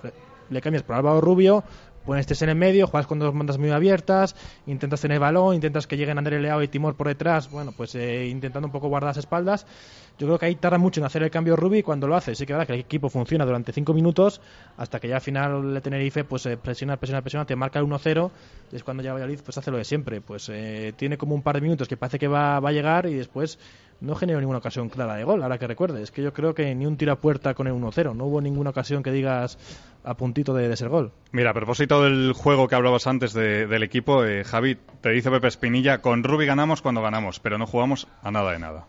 [0.49, 1.63] Le cambias por Álvaro Rubio,
[2.05, 4.35] pones este en el medio, juegas con dos bandas muy abiertas,
[4.65, 8.27] intentas tener balón, intentas que lleguen André Leao y Timor por detrás, bueno, pues eh,
[8.27, 9.65] intentando un poco guardar las espaldas.
[10.19, 12.35] Yo creo que ahí tarda mucho en hacer el cambio Rubi y cuando lo hace,
[12.35, 14.41] sí que verdad que el equipo funciona durante cinco minutos
[14.77, 17.85] hasta que ya al final el Tenerife pues eh, presiona, presiona, presiona, te marca el
[17.85, 18.29] 1-0
[18.71, 21.41] y es cuando ya Valladolid pues hace lo de siempre, pues eh, tiene como un
[21.41, 23.57] par de minutos que parece que va, va a llegar y después
[24.03, 26.03] no generó ninguna ocasión clara de gol, ahora que recuerde.
[26.03, 28.13] Es que yo creo que ni un tiro a puerta con el 1-0.
[28.13, 29.57] No hubo ninguna ocasión que digas
[30.03, 31.11] a puntito de, de, ser gol.
[31.31, 35.31] Mira, a propósito del juego que hablabas antes de, del equipo, eh, Javi, te dice
[35.31, 38.87] Pepe Espinilla, con Rubi ganamos cuando ganamos, pero no jugamos a nada de nada.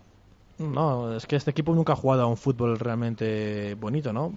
[0.59, 4.35] No, es que este equipo nunca ha jugado a un fútbol realmente bonito, ¿no?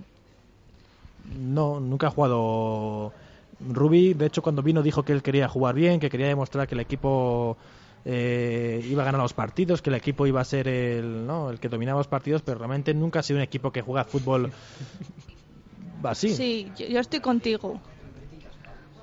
[1.35, 3.13] No, nunca ha jugado...
[3.59, 6.75] Rubi, de hecho, cuando vino dijo que él quería jugar bien, que quería demostrar que
[6.75, 7.57] el equipo
[8.09, 11.49] eh, iba a ganar los partidos, que el equipo iba a ser el, ¿no?
[11.49, 14.49] el que dominaba los partidos, pero realmente nunca ha sido un equipo que juega fútbol
[16.03, 16.33] así.
[16.33, 17.81] Sí, yo, estoy contigo.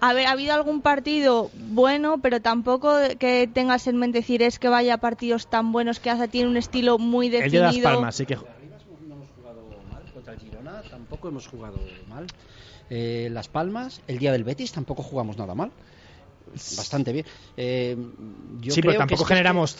[0.01, 4.59] A ver, ha habido algún partido bueno, pero tampoco que tengas en mente decir es
[4.59, 7.69] que vaya partidos tan buenos que hace, tiene un estilo muy definido.
[7.69, 8.37] El de Las Palmas, sí que...
[8.37, 9.63] No hemos jugado
[9.93, 11.77] mal contra el Girona, tampoco hemos jugado
[12.09, 12.27] mal.
[12.89, 15.73] Eh, Las Palmas, el día del Betis tampoco jugamos nada mal
[16.53, 17.27] bastante bien.
[17.57, 17.97] Eh,
[18.61, 19.77] yo sí, creo pero tampoco que es que generamos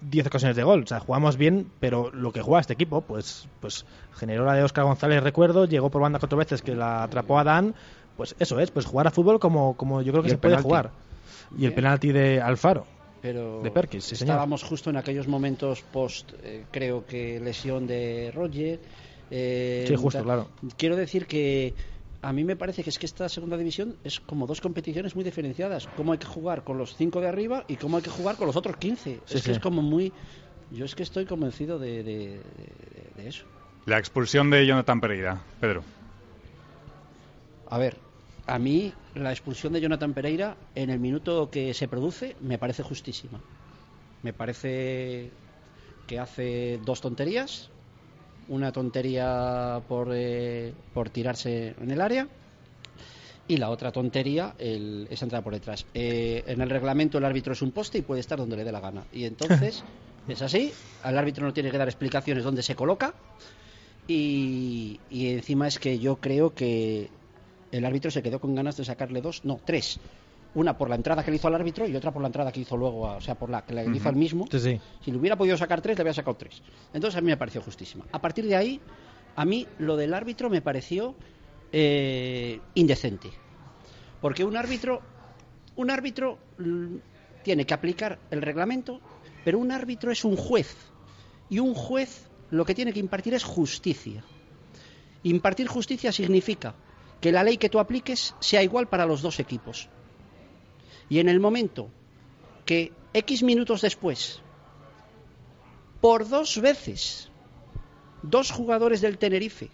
[0.00, 0.82] 10 ocasiones de gol.
[0.82, 4.62] O sea, jugamos bien, pero lo que juega este equipo, pues, pues generó la de
[4.62, 7.74] Oscar González, recuerdo, llegó por banda cuatro veces que la atrapó a Dan.
[8.16, 10.68] Pues eso es, pues jugar a fútbol como, como yo creo que se puede penalti.
[10.68, 10.90] jugar.
[11.56, 12.84] Y el penalti de Alfaro.
[13.22, 14.32] pero De Perkins, sí, señor.
[14.34, 18.80] estábamos justo en aquellos momentos post, eh, creo que lesión de Roger.
[19.30, 20.24] eh, Sí, justo, tal.
[20.24, 20.48] claro.
[20.76, 21.74] Quiero decir que
[22.20, 25.24] a mí me parece que es que esta segunda división es como dos competiciones muy
[25.24, 25.86] diferenciadas.
[25.96, 28.46] Cómo hay que jugar con los cinco de arriba y cómo hay que jugar con
[28.46, 29.20] los otros 15.
[29.24, 29.50] Sí, es que sí.
[29.52, 30.12] es como muy...
[30.70, 33.44] Yo es que estoy convencido de, de- de- de eso.
[33.86, 35.82] La expulsión de Jonathan Pereira, Pedro.
[37.70, 37.96] A ver,
[38.46, 42.82] a mí la expulsión de Jonathan Pereira en el minuto que se produce me parece
[42.82, 43.40] justísima.
[44.22, 45.30] Me parece
[46.06, 47.70] que hace dos tonterías.
[48.48, 52.28] Una tontería por, eh, por tirarse en el área
[53.46, 55.86] y la otra tontería el, es entrar por detrás.
[55.94, 58.72] Eh, en el reglamento el árbitro es un poste y puede estar donde le dé
[58.72, 59.04] la gana.
[59.12, 59.82] Y entonces
[60.28, 63.14] es así, al árbitro no tiene que dar explicaciones dónde se coloca
[64.06, 67.08] y, y encima es que yo creo que
[67.72, 69.98] el árbitro se quedó con ganas de sacarle dos, no, tres.
[70.58, 72.58] Una por la entrada que le hizo al árbitro y otra por la entrada que
[72.58, 74.44] hizo luego, o sea, por la que le hizo al mismo.
[74.50, 74.80] Sí, sí.
[75.04, 76.60] Si le hubiera podido sacar tres, le había sacado tres.
[76.92, 78.04] Entonces a mí me pareció justísima.
[78.10, 78.80] A partir de ahí,
[79.36, 81.14] a mí lo del árbitro me pareció
[81.70, 83.30] eh, indecente.
[84.20, 85.00] Porque un árbitro,
[85.76, 86.96] un árbitro mm,
[87.44, 89.00] tiene que aplicar el reglamento,
[89.44, 90.74] pero un árbitro es un juez.
[91.48, 94.24] Y un juez lo que tiene que impartir es justicia.
[95.22, 96.74] Impartir justicia significa
[97.20, 99.88] que la ley que tú apliques sea igual para los dos equipos.
[101.08, 101.90] Y en el momento
[102.64, 104.40] que X minutos después,
[106.00, 107.30] por dos veces,
[108.22, 109.70] dos jugadores del Tenerife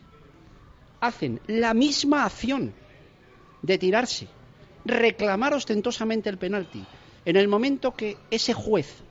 [1.01, 2.73] hacen la misma acción
[3.63, 4.29] de tirarse,
[4.85, 6.85] reclamar ostentosamente el penalti,
[7.25, 9.03] en el momento que ese juez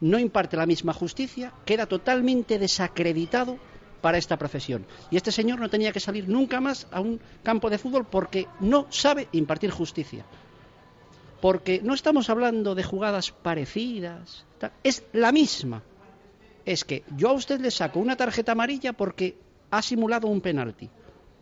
[0.00, 3.58] no imparte la misma justicia, queda totalmente desacreditado
[4.00, 4.86] para esta profesión.
[5.10, 8.46] Y este señor no tenía que salir nunca más a un campo de fútbol porque
[8.60, 10.24] no sabe impartir justicia.
[11.40, 14.44] Porque no estamos hablando de jugadas parecidas,
[14.84, 15.82] es la misma.
[16.64, 19.36] Es que yo a usted le saco una tarjeta amarilla porque
[19.70, 20.90] ha simulado un penalti,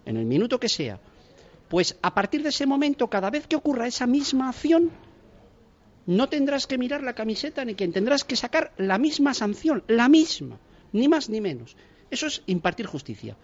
[0.04, 1.00] en el minuto que sea.
[1.68, 4.90] Pues a partir de ese momento, cada vez que ocurra esa misma acción,
[6.06, 10.08] no tendrás que mirar la camiseta ni quien tendrás que sacar la misma sanción, la
[10.08, 10.58] misma,
[10.92, 11.76] ni más ni menos.
[12.11, 13.37] Eso es impartir justicia.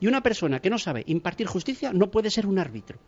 [0.00, 2.98] Y una persona que no sabe impartir justicia no puede ser un árbitro.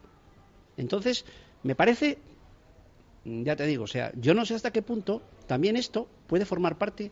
[0.76, 1.24] Entonces,
[1.62, 2.18] me parece,
[3.24, 6.78] ya te digo, o sea, yo no sé hasta qué punto también esto puede formar
[6.78, 7.10] parte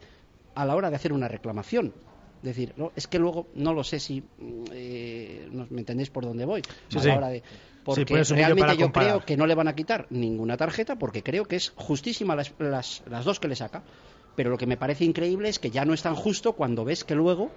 [0.55, 1.93] a la hora de hacer una reclamación.
[2.39, 6.25] Es decir, no, es que luego no lo sé si mm, eh, me entendéis por
[6.25, 6.63] dónde voy.
[6.89, 7.43] Sí, a la hora de,
[7.85, 9.11] porque realmente yo comparar.
[9.11, 12.53] creo que no le van a quitar ninguna tarjeta porque creo que es justísima las,
[12.59, 13.83] las, las dos que le saca.
[14.37, 17.03] Pero lo que me parece increíble es que ya no es tan justo cuando ves
[17.03, 17.51] que luego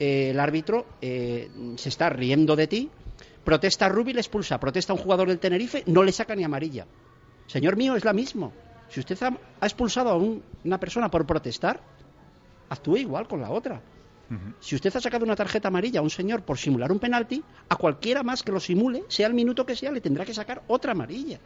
[0.00, 2.90] eh, el árbitro eh, se está riendo de ti,
[3.44, 6.86] protesta Rubi, le expulsa, protesta a un jugador del Tenerife, no le saca ni amarilla.
[7.50, 8.50] Señor mío, es la misma.
[8.88, 9.28] Si usted ha,
[9.60, 11.80] ha expulsado a un- una persona por protestar,
[12.68, 13.80] actúe igual con la otra.
[14.60, 17.74] Si usted ha sacado una tarjeta amarilla a un señor por simular un penalti, a
[17.74, 20.92] cualquiera más que lo simule, sea el minuto que sea, le tendrá que sacar otra
[20.92, 21.40] amarilla.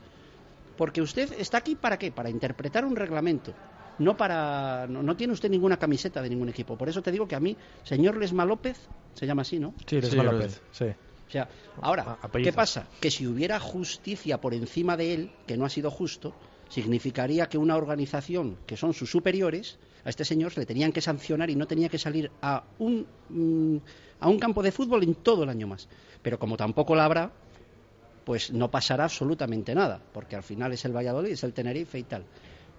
[0.76, 2.12] Porque usted está aquí para qué?
[2.12, 3.54] Para interpretar un reglamento.
[4.00, 4.86] No para.
[4.86, 6.76] No, no tiene usted ninguna camiseta de ningún equipo.
[6.76, 8.76] Por eso te digo que a mí, señor Lesma López,
[9.14, 9.72] se llama así, ¿no?
[9.78, 10.62] Sí, Sí, Lesma López.
[10.72, 10.86] Sí.
[11.34, 11.48] O sea,
[11.80, 12.30] ahora, A-.
[12.30, 12.86] ¿qué pasa?
[13.00, 16.32] Que si hubiera justicia por encima de él, que no ha sido justo,
[16.68, 21.00] significaría que una organización que son sus superiores, a este señor se le tenían que
[21.00, 23.76] sancionar y no tenía que salir a un, mm,
[24.20, 25.88] a un campo de fútbol en todo el año más.
[26.22, 27.32] Pero como tampoco la habrá,
[28.24, 32.04] pues no pasará absolutamente nada, porque al final es el Valladolid, es el Tenerife y
[32.04, 32.24] tal.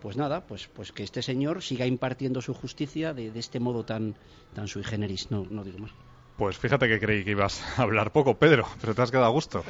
[0.01, 3.83] Pues nada, pues, pues que este señor siga impartiendo su justicia de, de este modo
[3.83, 4.15] tan,
[4.53, 5.91] tan sui generis, no, no digo más.
[6.37, 9.31] Pues fíjate que creí que ibas a hablar poco, Pedro, pero te has quedado a
[9.31, 9.63] gusto.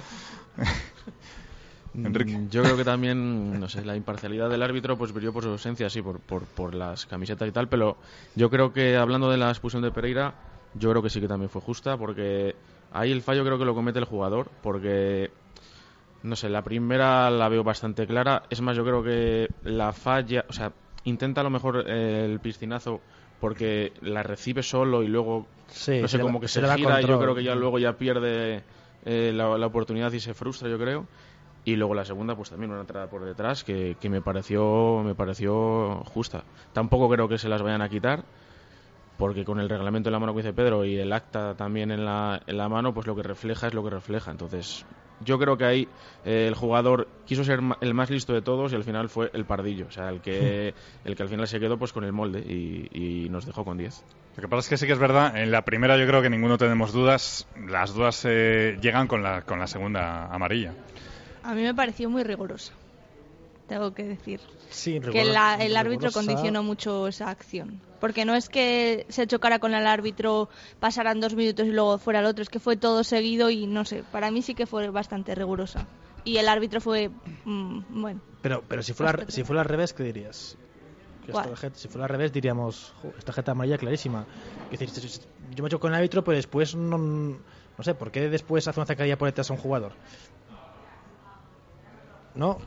[1.94, 2.38] Enrique.
[2.38, 5.50] Mm, Yo creo que también, no sé, la imparcialidad del árbitro pues brilló por su
[5.50, 7.98] ausencia, sí, por, por, por las camisetas y tal, pero
[8.36, 10.34] yo creo que hablando de la expulsión de Pereira,
[10.74, 12.56] yo creo que sí que también fue justa, porque
[12.92, 15.32] ahí el fallo creo que lo comete el jugador, porque,
[16.24, 20.44] no sé, la primera la veo bastante clara, es más, yo creo que la falla,
[20.50, 20.74] o sea,
[21.06, 23.00] intenta a lo mejor el piscinazo
[23.40, 27.06] porque la recibe solo y luego Sí, no sé, como que se se, gira y
[27.06, 28.62] yo creo que ya luego ya pierde
[29.06, 31.06] eh, la, la oportunidad y se frustra, yo creo.
[31.64, 35.16] Y luego la segunda, pues también una entrada por detrás que, que me pareció me
[35.16, 36.44] pareció justa.
[36.74, 38.24] Tampoco creo que se las vayan a quitar,
[39.18, 42.06] porque con el reglamento en la mano que dice Pedro y el acta también en
[42.06, 44.30] la, en la mano, pues lo que refleja es lo que refleja.
[44.30, 44.86] Entonces,
[45.22, 45.88] yo creo que ahí
[46.26, 49.46] eh, el jugador quiso ser el más listo de todos y al final fue el
[49.46, 50.74] pardillo, o sea, el que,
[51.06, 52.90] el que al final se quedó pues con el molde y,
[53.26, 54.04] y nos dejó con 10.
[54.36, 56.30] Lo que pasa es que sí que es verdad, en la primera yo creo que
[56.30, 60.74] ninguno tenemos dudas, las dudas eh, llegan con la, con la segunda amarilla.
[61.44, 62.74] A mí me pareció muy rigurosa.
[63.68, 64.42] Tengo que decir.
[64.70, 66.20] Sí, que rigor- la- el árbitro rigurosa.
[66.20, 67.80] condicionó mucho esa acción.
[68.06, 70.48] Porque no es que se chocara con el árbitro,
[70.80, 73.84] pasaran dos minutos y luego fuera el otro, es que fue todo seguido y no
[73.84, 75.88] sé, para mí sí que fue bastante rigurosa.
[76.24, 77.10] Y el árbitro fue,
[77.46, 80.56] mm, bueno, Pero, pero si, fuera, si fuera al revés, ¿qué dirías?
[81.74, 84.28] Si fuera al revés, diríamos, "Jo, esta tarjeta amarilla clarísima.
[84.70, 85.10] Es decir,
[85.56, 88.80] yo me echo con el árbitro, pero después no, no sé, ¿por qué después hace
[88.80, 89.94] una zancadilla por detrás a un jugador?
[92.36, 92.60] ¿No?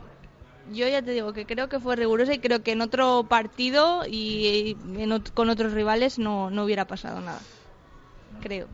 [0.71, 4.01] Yo ya te digo que creo que fue rigurosa y creo que en otro partido
[4.07, 7.39] y en ot- con otros rivales no, no hubiera pasado nada.
[8.41, 8.67] Creo.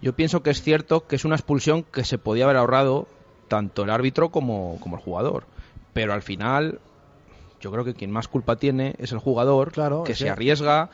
[0.00, 3.08] Yo pienso que es cierto que es una expulsión que se podía haber ahorrado
[3.48, 5.46] tanto el árbitro como, como el jugador.
[5.92, 6.80] Pero al final,
[7.60, 10.90] yo creo que quien más culpa tiene es el jugador, Claro, que se arriesga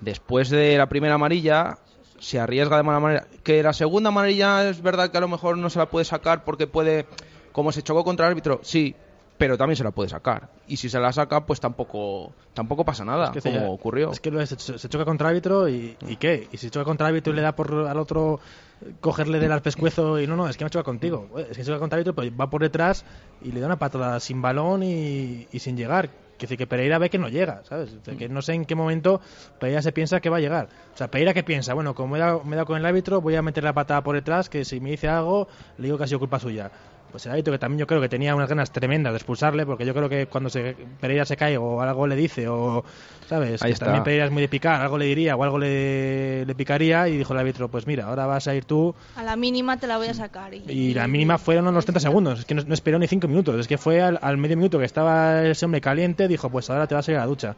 [0.00, 1.78] después de la primera amarilla,
[2.18, 3.26] se arriesga de mala manera.
[3.42, 6.44] Que la segunda amarilla es verdad que a lo mejor no se la puede sacar
[6.44, 7.06] porque puede,
[7.52, 8.94] como se chocó contra el árbitro, sí,
[9.36, 10.48] pero también se la puede sacar.
[10.68, 14.12] Y si se la saca, pues tampoco, tampoco pasa nada, Es que como ocurrió.
[14.12, 16.48] Es que se, se choca contra árbitro y, ¿y qué?
[16.52, 18.40] Y si choca contra árbitro y le da por al otro
[18.82, 21.28] eh, cogerle del pescuezo y no, no, es que me choca contigo.
[21.50, 23.04] Es que choca contra el árbitro, pues va por detrás
[23.42, 26.10] y le da una patada sin balón y, y sin llegar.
[26.38, 27.96] Que decir que Pereira ve que no llega, ¿sabes?
[28.18, 29.20] Que no sé en qué momento
[29.60, 30.68] Pereira se piensa que va a llegar.
[30.92, 32.84] O sea, Pereira que piensa, bueno, como me he dado, me he dado con el
[32.84, 35.46] árbitro, voy a meter la patada por detrás, que si me dice algo,
[35.78, 36.72] le digo que ha sido culpa suya.
[37.14, 39.86] Pues el árbitro que también yo creo que tenía unas ganas tremendas de expulsarle, porque
[39.86, 42.84] yo creo que cuando se, Pereira se cae o algo le dice, o,
[43.28, 43.62] ¿sabes?
[43.62, 43.84] Ahí Que está.
[43.84, 47.16] También Pereira es muy de picar, algo le diría o algo le, le picaría, y
[47.16, 49.96] dijo el árbitro, pues mira, ahora vas a ir tú, A la mínima te la
[49.96, 50.54] voy a sacar.
[50.54, 53.28] Y, y la mínima fueron unos 30 segundos, es que no, no esperó ni 5
[53.28, 56.68] minutos, es que fue al, al medio minuto que estaba ese hombre caliente, dijo, pues
[56.68, 57.54] ahora te vas a ir a la ducha.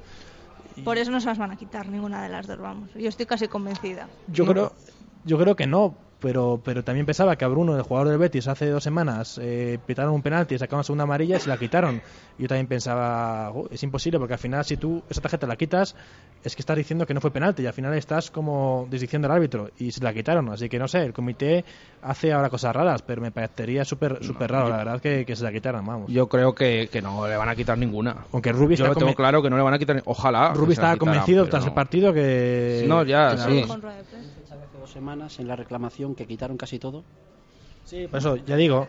[0.84, 2.90] Por eso no se las van a quitar ninguna de las dos, vamos.
[2.94, 4.06] Yo estoy casi convencida.
[4.26, 4.74] Yo creo,
[5.24, 5.94] yo creo que no,
[6.26, 9.78] pero, pero también pensaba que a Bruno, el jugador del Betis, hace dos semanas eh,
[9.86, 12.02] pitaron un penalti, y sacaron una segunda amarilla y se la quitaron.
[12.36, 15.94] Yo también pensaba, "Jo, es imposible, porque al final si tú esa tarjeta la quitas,
[16.42, 19.34] es que estás diciendo que no fue penalti y al final estás como desdiciendo al
[19.36, 20.48] árbitro y se la quitaron.
[20.48, 21.64] Así que no sé, el comité
[22.02, 25.44] hace ahora cosas raras, pero me parecería súper súper raro, la verdad, que, que se
[25.44, 26.10] la quitaran, vamos.
[26.10, 28.16] Yo creo que, que no le van a quitar ninguna.
[28.32, 30.02] Aunque Rubi Yo está lo tengo claro que no le van a quitar.
[30.06, 30.52] Ojalá.
[30.54, 31.74] Rubi estaba quitaran, convencido tras el no.
[31.76, 32.84] partido que...
[32.88, 33.64] No, ya, que sí.
[34.80, 37.04] dos semanas en la reclamación que quitaron casi todo.
[37.84, 38.88] Sí, por eso, ya digo.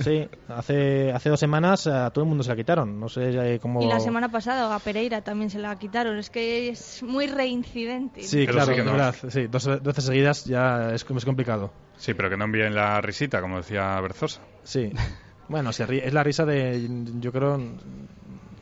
[0.00, 2.98] Sí, hace, hace dos semanas a todo el mundo se la quitaron.
[2.98, 3.82] No sé ya cómo.
[3.82, 6.16] Y la semana pasada a Pereira también se la quitaron.
[6.18, 8.22] Es que es muy reincidente.
[8.22, 8.92] Sí, Pero claro, sí no.
[8.92, 9.14] verdad.
[9.28, 11.72] Sí, dos, veces seguidas ya es, es complicado.
[11.96, 14.40] Sí, pero que no envíen la risita, como decía Berzosa.
[14.64, 14.92] Sí.
[15.48, 16.86] Bueno, se ríe- es la risa de,
[17.20, 17.58] yo creo,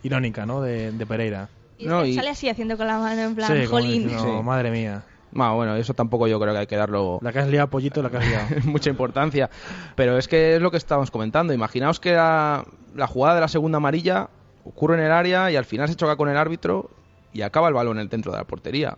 [0.03, 0.61] irónica, ¿no?
[0.61, 1.49] De, de Pereira.
[1.78, 4.03] Y No, y- sale así haciendo con la mano en plan, sí, como jolín.
[4.09, 4.43] diciendo, Sí.
[4.45, 5.03] madre mía.
[5.35, 8.03] Ma, bueno, eso tampoco yo creo que hay que darlo La que has liado, pollito,
[8.03, 8.47] la que has liado.
[8.64, 9.51] mucha importancia.
[9.97, 11.53] Pero es que es lo que estábamos comentando.
[11.53, 12.64] Imaginaos que la,
[12.95, 14.30] la jugada de la segunda amarilla
[14.64, 16.89] ocurre en el área y al final se choca con el árbitro
[17.32, 18.97] y acaba el balón en el centro de la portería.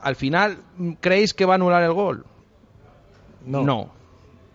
[0.00, 0.58] Al final,
[1.00, 2.24] ¿creéis que va a anular el gol?
[3.44, 3.90] No.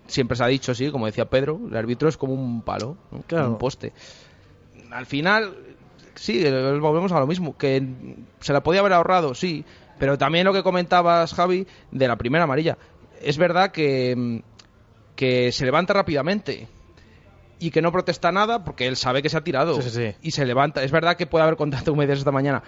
[0.07, 3.21] Siempre se ha dicho, sí, como decía Pedro, el árbitro es como un palo, ¿no?
[3.27, 3.49] Claro.
[3.49, 3.93] un poste.
[4.89, 5.55] Al final,
[6.15, 6.43] sí,
[6.79, 7.85] volvemos a lo mismo, que
[8.39, 9.65] se la podía haber ahorrado, sí,
[9.99, 12.77] pero también lo que comentabas, Javi, de la primera amarilla.
[13.21, 14.37] Es verdad que, mm,
[15.15, 16.67] que se levanta rápidamente
[17.59, 20.15] y que no protesta nada porque él sabe que se ha tirado Sí, sí, sí.
[20.21, 20.83] y se levanta.
[20.83, 22.61] Es verdad que puede haber contacto, decías esta mañana,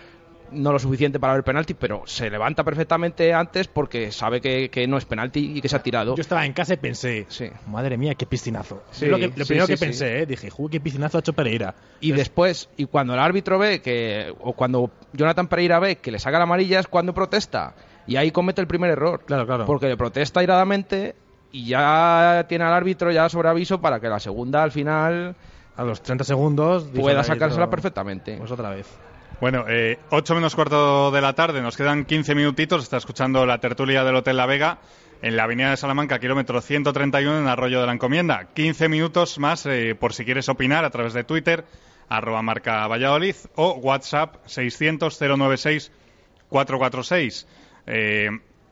[0.52, 4.88] no lo suficiente para ver penalti, pero se levanta perfectamente antes porque sabe que, que
[4.88, 6.16] no es penalti y que se ha tirado.
[6.16, 7.50] Yo estaba en casa y pensé, Sí.
[7.68, 8.84] madre mía, qué piscinazo.
[8.92, 10.26] Sí, lo, que- lo sí, primero que pensé, ¿eh?
[10.26, 11.76] dije, "Ju, qué piscinazo ha hecho Pereira.
[12.02, 16.20] Y después, y cuando el árbitro ve que, o cuando Jonathan Pereira ve que le
[16.20, 17.76] saca la amarilla es cuando protesta.
[18.08, 19.22] Y ahí comete el primer error.
[19.26, 19.66] Claro, claro.
[19.66, 21.16] Porque le protesta iradamente
[21.52, 25.36] y ya tiene al árbitro ya sobre aviso para que la segunda al final
[25.78, 26.84] A los 30 segundos...
[26.96, 28.36] pueda el sacársela perfectamente.
[28.38, 28.88] Pues otra vez.
[29.42, 32.84] Bueno, eh, 8 menos cuarto de la tarde, nos quedan 15 minutitos.
[32.84, 34.80] Está escuchando la tertulia del Hotel La Vega
[35.22, 38.50] en la avenida de Salamanca, kilómetro 131, en Arroyo de la Encomienda.
[38.54, 41.64] 15 minutos más eh, por si quieres opinar a través de Twitter,
[42.10, 47.46] arroba marca Valladolid o WhatsApp 600-096-446.
[47.88, 48.30] Eh,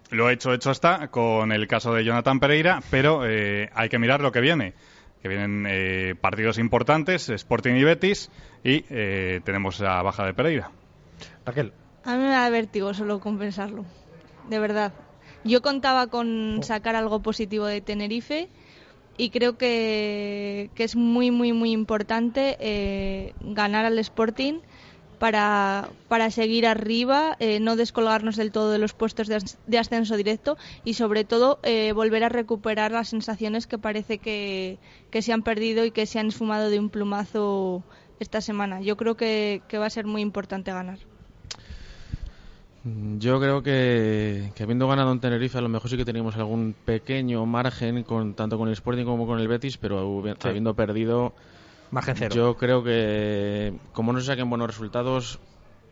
[0.09, 4.20] lo hecho, hecho está con el caso de Jonathan Pereira, pero eh, hay que mirar
[4.20, 4.74] lo que viene.
[5.22, 8.30] Que vienen eh, partidos importantes, Sporting y Betis,
[8.63, 10.72] y eh, tenemos la baja de Pereira.
[11.45, 13.86] Raquel, A mí me da vértigo solo compensarlo.
[14.49, 14.93] De verdad.
[15.43, 18.49] Yo contaba con sacar algo positivo de Tenerife
[19.18, 24.59] y creo que, que es muy, muy, muy importante eh, ganar al Sporting
[25.20, 29.78] para, para seguir arriba, eh, no descolgarnos del todo de los puestos de, as- de
[29.78, 34.78] ascenso directo y sobre todo eh, volver a recuperar las sensaciones que parece que,
[35.11, 37.84] que se han perdido y que se han esfumado de un plumazo
[38.20, 38.82] esta semana.
[38.82, 40.99] Yo creo que, que va a ser muy importante ganar.
[42.84, 46.36] Mm, Yo creo que, que habiendo ganado en Tenerife, a lo mejor sí que teníamos
[46.36, 50.47] algún pequeño margen, con tanto con el Sporting como con el Betis, pero Sí.
[50.47, 51.34] habiendo perdido,
[52.35, 55.39] yo creo que como no se saquen buenos resultados,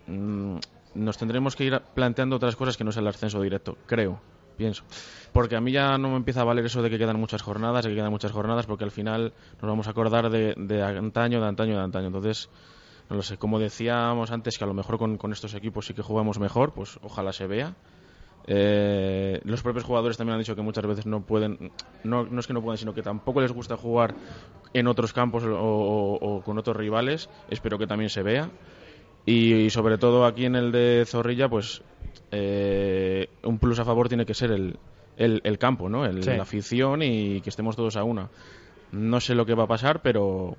[0.07, 0.57] mm,
[0.95, 4.19] nos tendremos que ir planteando otras cosas que no sea el ascenso directo, creo,
[4.57, 4.83] pienso.
[5.33, 7.85] Porque a mí ya no me empieza a valer eso de que quedan muchas jornadas,
[7.85, 11.41] de que quedan muchas jornadas, porque al final nos vamos a acordar de, de antaño,
[11.41, 12.07] de antaño, de antaño.
[12.07, 12.49] Entonces,
[13.09, 15.93] no lo sé, como decíamos antes, que a lo mejor con, con estos equipos sí
[15.93, 17.75] que jugamos mejor, pues ojalá se vea.
[18.47, 21.71] Eh, los propios jugadores también han dicho que muchas veces no pueden,
[22.03, 24.13] no, no es que no pueden, sino que tampoco les gusta jugar
[24.73, 27.29] en otros campos o, o- o con otros rivales.
[27.49, 28.49] Espero que también se vea.
[29.25, 31.81] Y, y sobre todo aquí en el de Zorrilla, pues
[32.31, 34.77] eh, un plus a favor tiene que ser el,
[35.17, 36.05] el, el campo, ¿no?
[36.05, 36.29] El- Sí.
[36.31, 38.29] La afición y que estemos todos a una.
[38.91, 40.55] No sé lo que va a pasar, pero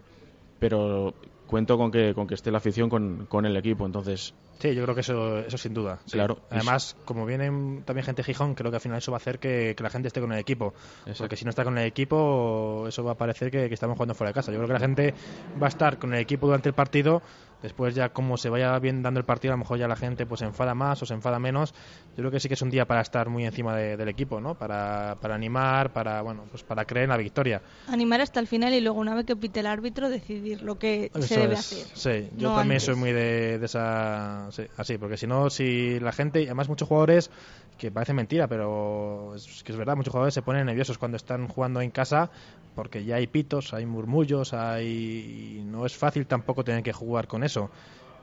[0.59, 1.15] pero
[1.47, 3.87] cuento con que con que esté la afición con, con el equipo.
[3.87, 5.99] Entonces, Sí, yo creo que eso, eso sin duda.
[6.07, 6.13] sí.
[6.13, 6.39] Claro.
[6.51, 9.39] Además, como vienen también gente de Gijón, creo que al final eso va a hacer
[9.39, 10.73] que, que la gente esté con el equipo.
[11.01, 11.25] Exacto.
[11.25, 14.15] Porque si no está con el equipo, eso va a parecer que, que estamos jugando
[14.15, 14.51] fuera de casa.
[14.53, 15.15] Yo creo que la gente
[15.61, 17.21] va a estar con el equipo durante el partido.
[17.63, 20.27] Después ya como se vaya bien dando el partido, a lo mejor ya la gente
[20.27, 21.73] pues se enfada más o se enfada menos.
[22.11, 24.41] Yo creo que sí que es un día para estar muy encima de- del equipo,
[24.41, 24.55] ¿no?
[24.55, 27.63] Para, para animar, para bueno, pues para creer en la victoria.
[27.89, 31.11] Animar hasta el final y luego una vez que pite el árbitro decidir lo que
[31.15, 31.61] se Eso debe es.
[31.61, 31.87] hacer.
[31.95, 32.85] Sí, yo No también antes.
[32.85, 34.49] soy muy de, de esa.
[34.53, 36.41] sí, así, porque si no, si la gente.
[36.43, 37.31] y Además, muchos jugadores,
[37.79, 41.49] que parece mentira, pero es que es verdad, muchos jugadores se ponen nerviosos cuando están
[41.49, 42.31] jugando en casa
[42.75, 45.63] porque ya hay pitos, hay murmullos, hay.
[45.65, 47.71] no es fácil tampoco tener que jugar con eso.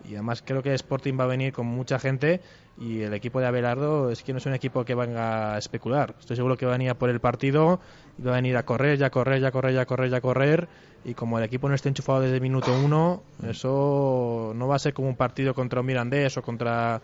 [0.07, 2.41] Y además creo que Sporting va a venir con mucha gente
[2.77, 6.15] y el equipo de Abelardo es que no es un equipo que venga a especular.
[6.19, 7.79] Estoy seguro que va a venir a por el partido
[8.25, 10.67] va a venir a correr, ya correr, ya correr, ya correr, ya correr.
[11.05, 14.79] Y como el equipo no esté enchufado desde el minuto uno, eso no va a
[14.79, 17.01] ser como un partido contra un Mirandés o contra...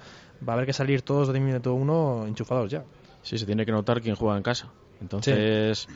[0.48, 2.84] Va a haber que salir todos desde el minuto uno enchufados ya.
[3.24, 4.72] sí, se tiene que notar quién juega en casa.
[5.02, 5.88] Entonces,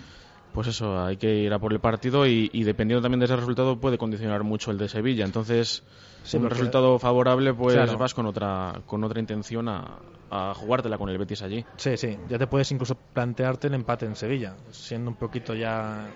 [0.54, 3.36] pues eso, hay que ir a por el partido y, y dependiendo también de ese
[3.36, 5.26] resultado puede condicionar mucho el de Sevilla.
[5.26, 5.84] Entonces,
[6.24, 7.98] Sí, un resultado favorable, pues Claro.
[7.98, 10.00] vas con otra con otra intención a,
[10.30, 11.66] a jugártela con el Betis allí.
[11.78, 16.14] Sí, sí, ya te puedes incluso plantearte el empate en Sevilla, siendo un poquito ya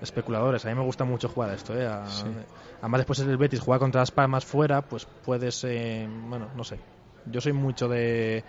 [0.00, 0.64] especuladores.
[0.64, 1.86] A mí me gusta mucho jugar esto, ¿eh?
[1.86, 2.04] A-
[2.80, 6.80] Además, después el Betis juega contra las Palmas fuera, pues puedes, eh, bueno, no sé.
[7.24, 8.44] Yo soy mucho de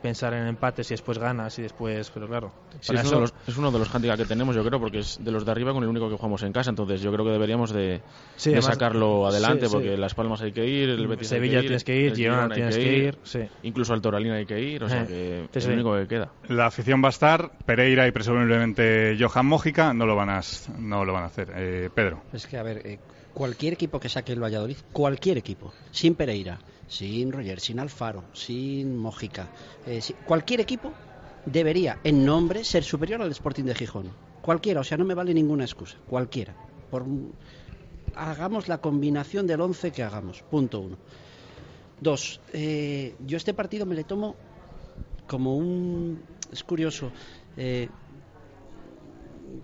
[0.00, 2.52] pensar en empates y después ganas y después, pero claro.
[2.80, 4.80] Sí, es, eso- uno de los, es uno de los handicaps que tenemos, yo creo,
[4.80, 6.70] porque es de los de arriba con el único que jugamos en casa.
[6.70, 8.00] Entonces, yo creo que deberíamos de,
[8.36, 9.72] Sí, de además- sacarlo adelante, sí, sí.
[9.74, 12.06] porque Las Palmas hay que ir, el Betis Sevilla hay que ir, tienes que ir,
[12.12, 13.40] el Girona hay tienes que ir, sí.
[13.62, 15.68] Incluso al Toralín hay que ir, o sea Eh, que sí, es sí.
[15.70, 16.32] el único que queda.
[16.48, 20.40] La afición va a estar, Pereira y presumiblemente Johan Mójica no lo van a,
[20.78, 21.52] no lo van a hacer.
[21.54, 22.22] Eh, Pedro.
[22.32, 22.98] Es que, a ver, eh,
[23.34, 26.58] cualquier equipo que saque el Valladolid, cualquier equipo, sin Pereira,
[26.90, 29.48] sin Roger, sin Alfaro, sin Mojica,
[29.86, 30.92] eh, cualquier equipo
[31.46, 34.10] debería, en nombre, ser superior al Sporting de Gijón.
[34.42, 36.52] Cualquiera, o sea, no me vale ninguna excusa, cualquiera.
[36.90, 37.06] Por,
[38.16, 40.96] hagamos la combinación del 11 que hagamos, punto uno.
[42.00, 44.34] Dos, eh, yo este partido me le tomo
[45.28, 46.20] como un...
[46.50, 47.12] Es curioso.
[47.56, 47.88] eh,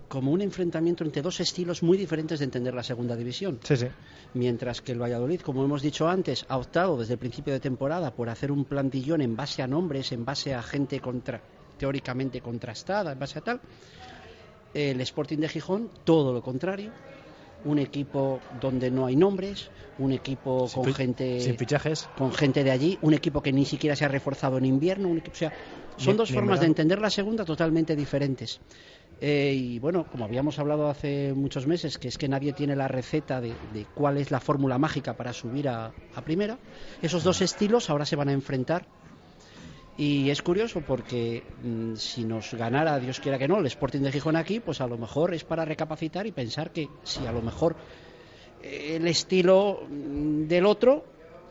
[0.07, 3.59] como un enfrentamiento entre dos estilos muy diferentes de entender la segunda división.
[3.63, 3.87] Sí, sí.
[4.41, 8.11] Mientras que el Valladolid, como hemos dicho antes, ha optado desde el principio de temporada
[8.11, 11.41] por hacer un plantillón en base a nombres, en base a gente contra,
[11.77, 13.59] teóricamente contrastada, en base a tal.
[14.75, 16.91] El Sporting de Gijón, todo lo contrario.
[17.65, 22.07] Un equipo donde no hay nombres, un equipo Sin con gente Sin fichajes.
[22.15, 25.17] con gente de allí, un equipo que ni siquiera se ha reforzado en invierno, un
[25.17, 25.51] equipo, o sea,
[25.97, 28.59] son Ni- dos ni formas de entender la segunda totalmente diferentes.
[29.19, 32.87] Eh, y bueno, como habíamos hablado hace muchos meses, que es que nadie tiene la
[32.87, 36.59] receta de, cuál es la fórmula mágica para subir a, a primera,
[37.01, 38.87] esos dos estilos ahora se van a enfrentar.
[39.95, 44.11] Y es curioso porque mm, si nos ganara, Dios quiera que no, el Sporting de
[44.11, 47.41] Gijón aquí, pues a lo mejor es para recapacitar y pensar que si a lo
[47.41, 47.77] mejor
[48.59, 51.03] eh, el estilo mm, del otro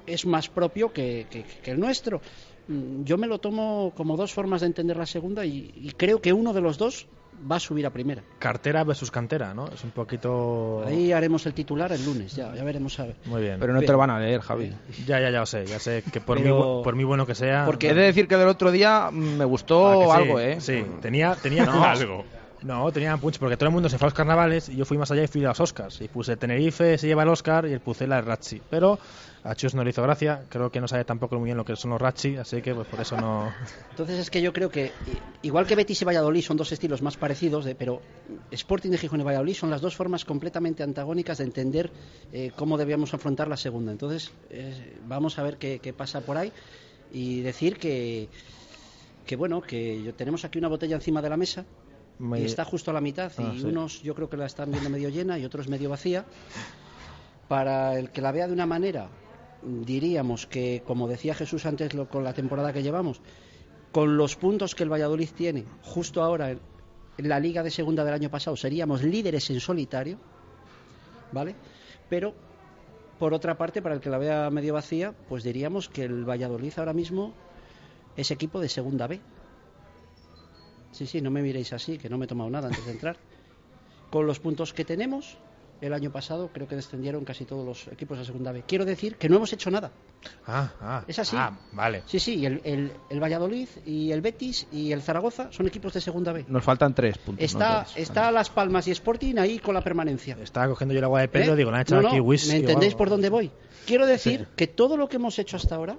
[0.07, 2.21] es más propio que, que- que el nuestro.
[2.69, 6.21] Mm, Yo me lo tomo como dos formas de entender la segunda y, y creo
[6.21, 7.07] que uno de los dos
[7.51, 8.23] va a subir a primera.
[8.39, 9.69] Cartera versus cantera, ¿no?
[9.69, 10.83] Es un poquito...
[10.87, 13.17] Ahí haremos el titular el lunes, ya, ya veremos a ver.
[13.27, 13.59] Muy bien.
[13.61, 14.73] Pero no te lo van a leer, Javi.
[15.07, 15.67] Ya, ya, ya lo sé.
[15.67, 17.67] Ya sé que por, Pero- por muy bueno que sea...
[17.67, 20.61] Porque- He de decir que del otro día me gustó Ah, sí, algo, ¿eh?
[20.61, 22.25] Sí, tenía, tenía No, algo.
[22.63, 24.97] No, tenía punch, porque todo el mundo se fue a los carnavales y yo fui
[24.97, 26.01] más allá y fui a los Oscars.
[26.01, 28.61] Y puse Tenerife, se lleva el Oscar y el Pucela el Ratchi.
[28.71, 28.99] Pero
[29.47, 31.77] a Chus no le hizo gracia, creo que no sabe tampoco muy bien lo que
[31.77, 33.55] son los Ratchi, así que pues por eso no...
[33.91, 34.93] Entonces es que yo creo que,
[35.43, 38.03] igual que Betis y Valladolid son dos estilos más parecidos, de, pero
[38.51, 41.91] Sporting de Gijón y Valladolid son las dos formas completamente antagónicas de entender
[42.33, 43.93] eh, cómo debíamos afrontar la segunda.
[43.93, 46.53] Entonces eh, vamos a ver qué, qué pasa por ahí
[47.13, 48.29] y decir que,
[49.27, 51.65] que bueno, que tenemos aquí una botella encima de la mesa
[52.19, 53.67] Me- y está justo a la mitad Ah, y sí.
[53.67, 56.25] unos yo creo que la están viendo medio llena y otros medio vacía.
[57.49, 59.09] Para el que la vea de una manera,
[59.63, 63.21] diríamos que, como decía Jesús antes lo- con la temporada que llevamos,
[63.93, 66.61] con los puntos que el Valladolid tiene justo ahora en,
[67.19, 70.19] la liga de segunda del año pasado, seríamos líderes en solitario,
[71.33, 71.55] ¿vale?
[72.11, 72.35] Pero,
[73.19, 76.73] por otra parte, para el que la vea medio vacía, pues diríamos que el Valladolid
[76.77, 77.33] ahora mismo
[78.17, 79.21] es equipo de segunda B.
[80.93, 83.17] Sí, sí, no me miréis así, que no me he tomado nada antes de entrar.
[84.11, 85.39] Con los puntos que tenemos,
[85.81, 88.65] el año pasado creo que descendieron casi todos los equipos de segunda B.
[88.67, 89.93] Quiero decir que no hemos hecho nada.
[90.47, 91.05] Ah, ah.
[91.07, 91.37] Es así.
[91.39, 92.03] Ah, vale.
[92.07, 95.93] Sí, sí, y el, el, el Valladolid y el Betis y el Zaragoza son equipos
[95.93, 96.45] de segunda B.
[96.49, 97.45] Nos faltan tres puntos.
[97.45, 100.37] Está, no está Las Palmas y Sporting ahí con la permanencia.
[100.43, 101.57] Estaba cogiendo yo el agua de Pedro, ¿Eh?
[101.57, 102.51] digo, le han echado No, aquí no, whisky.
[102.51, 103.51] ¿Me entendéis por dónde voy?
[103.87, 104.47] Quiero decir Sí.
[104.57, 105.97] que todo lo que hemos hecho hasta ahora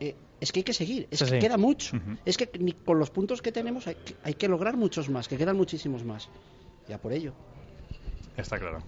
[0.00, 1.38] eh, es que hay que seguir, es Sí, que sí.
[1.38, 1.96] queda mucho.
[2.24, 5.26] Es que ni con los puntos que tenemos hay que, hay que lograr muchos más,
[5.28, 6.28] que quedan muchísimos más.
[6.88, 7.32] Ya por ello.
[8.36, 8.78] Está claro.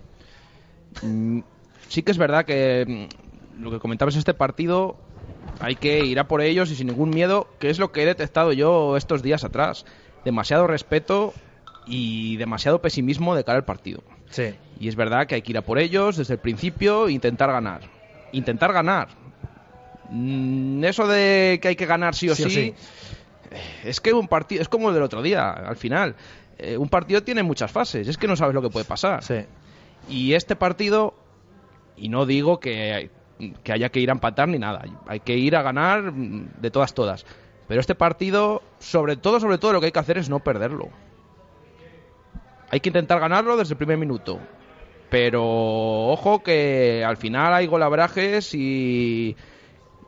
[1.03, 1.41] Mm,
[1.89, 2.85] sí que es verdad que
[3.57, 4.97] mm, lo que comentabas este partido
[5.61, 8.07] hay que ir a por ellos y sin ningún miedo, que es lo que he
[8.07, 9.85] detectado yo estos días atrás.
[10.25, 11.35] Demasiado respeto
[11.87, 14.03] y demasiado pesimismo de cara al partido.
[14.31, 14.55] Sí.
[14.79, 17.51] Y es verdad que hay que ir a por ellos desde el principio e intentar
[17.51, 17.81] ganar.
[18.33, 19.09] Intentar ganar.
[20.11, 22.75] Mm, Eso de que hay que ganar sí o Sí sí, o sí.
[23.51, 26.15] eh, es que un partido es como el del otro día, al final.
[26.59, 29.23] Eh, un partido tiene muchas fases, es que no sabes lo que puede pasar.
[29.23, 29.45] Sí.
[30.09, 31.15] Y este partido,
[31.97, 33.11] y no digo que,
[33.63, 36.71] que haya que ir a empatar ni nada, hay que ir a ganar mm, de
[36.71, 37.25] todas, todas.
[37.69, 40.89] Pero este partido, sobre todo, sobre todo, lo que hay que hacer es no perderlo.
[42.71, 44.41] Hay que intentar ganarlo desde el primer minuto.
[45.11, 45.43] Pero
[46.09, 49.37] ojo que al final hay golabrajes y,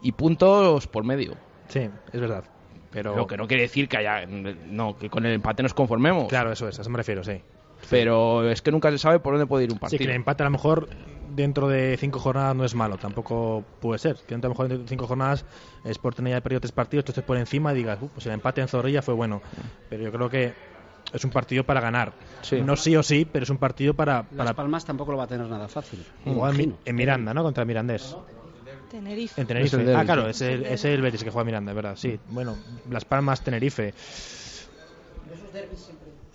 [0.03, 1.37] y puntos por medio.
[1.69, 2.45] Sí, es verdad.
[2.91, 3.15] Pero...
[3.17, 4.27] Lo que no quiere decir que haya.
[4.27, 6.29] No, que con el empate nos conformemos.
[6.29, 7.41] Claro, eso es, a eso me refiero, sí.
[7.89, 9.99] Pero es que nunca se sabe por dónde puede ir un Sí, partido.
[9.99, 10.89] que el empate a lo mejor
[11.35, 14.17] dentro de cinco jornadas no es malo, tampoco puede ser.
[14.17, 15.45] Que dentro a lo mejor dentro de cinco jornadas
[15.85, 18.61] Sporting haya perdido tres partidos, tú estés por encima y digas, "Uh, pues el empate
[18.61, 19.41] en Zorrilla fue bueno.
[19.89, 20.53] Pero yo creo que
[21.13, 22.13] es un partido para ganar.
[22.43, 22.61] Sí.
[22.61, 24.17] No sí o sí, pero es un partido para...
[24.31, 26.05] Las para Palmas tampoco lo va a tener nada fácil.
[26.25, 27.43] jugar en, en Miranda, ¿no?
[27.43, 28.17] Contra Mirandés.
[28.91, 29.41] Tenerife.
[29.41, 29.77] En Tenerife.
[29.81, 31.97] Es el ah, claro, es el, es el Betis que juega Miranda, es verdad.
[31.97, 32.57] Sí, bueno,
[32.91, 33.95] Las Palmas, Tenerife.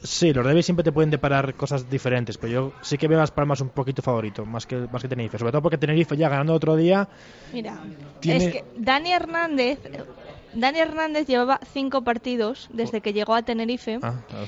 [0.04, 3.22] Sí, los derbis siempre te pueden deparar cosas diferentes, pero yo sí que veo a
[3.22, 5.40] Las Palmas un poquito favorito, más que, más que Tenerife.
[5.40, 7.08] Sobre todo porque Tenerife ya ganando otro día.
[7.52, 7.80] Mira,
[8.20, 9.80] Tiene- es que Dani Hernández,
[10.54, 14.46] Dani Hernández llevaba cinco partidos desde que llegó a Tenerife Ah, claro.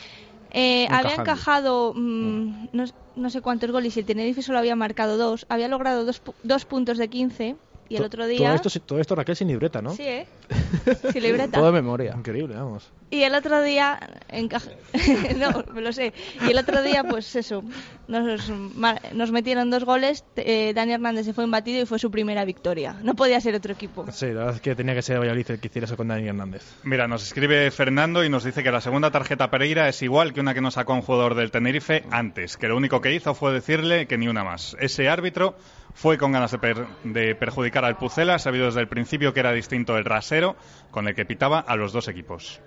[0.52, 2.86] Eh, había encajado mm, no,
[3.16, 5.46] no sé cuántos goles y el Tenerife solo había marcado dos.
[5.50, 7.56] Había logrado dos, pu- dos puntos de 15
[7.90, 8.48] y el otro día...
[8.48, 9.92] Todo esto, todo esto Raquel sin libreta, ¿no?
[9.94, 10.28] Sí, ¿eh?
[11.12, 11.58] Sin libreta.
[11.58, 12.14] Todo de memoria.
[12.18, 12.90] Increíble, vamos.
[13.10, 14.72] Y el otro día encaja...
[15.38, 16.14] no, me lo sé.
[16.46, 17.64] Y el otro día, pues eso,
[18.08, 20.26] nos, metieron dos goles.
[20.36, 22.96] eh, Dani Hernández se fue imbatido y fue su primera victoria.
[23.04, 24.06] No podía ser otro equipo.
[24.12, 26.28] Sí, la verdad es que tenía que ser Valladolid el que hiciera eso con Dani
[26.28, 26.64] Hernández.
[26.84, 30.42] Mira, nos escribe Fernando y nos dice que la segunda tarjeta Pereira es igual que
[30.42, 33.54] una que nos sacó un jugador del Tenerife antes, que lo único que hizo fue
[33.54, 34.76] decirle que ni una más.
[34.80, 35.56] Ese árbitro
[35.98, 39.52] fue con ganas de, per- de perjudicar al Pucela, sabido desde el principio que era
[39.52, 40.56] distinto el rasero
[40.92, 42.62] con el que pitaba a los dos equipos.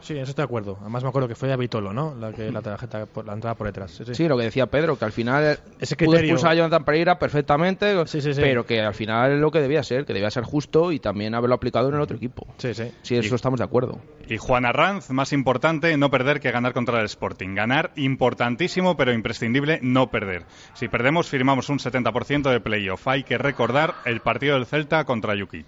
[0.00, 0.78] Sí, eso estoy de acuerdo.
[0.80, 2.14] Además me acuerdo que fue a Vitolo, ¿no?
[2.14, 3.90] La, que, la tarjeta, por, la entrada por detrás.
[3.90, 4.14] Sí, sí.
[4.14, 8.06] Sí, lo que decía Pedro, que al final Ese pudo expulsar a Jonathan Pereira perfectamente,
[8.06, 8.40] Sí, sí, sí.
[8.40, 11.34] pero que al final es lo que debía ser, que debía ser justo y también
[11.34, 12.46] haberlo aplicado en el otro equipo.
[12.56, 12.90] Sí, sí.
[13.02, 14.00] Sí, eso Y- estamos de acuerdo.
[14.28, 17.54] Y Juan Arranz, más importante no perder que ganar contra el Sporting.
[17.54, 20.44] Ganar importantísimo, pero imprescindible no perder.
[20.74, 23.08] Si perdemos, firmamos un 70% de playoff.
[23.08, 25.66] Hay que recordar el partido del Celta contra Jukic.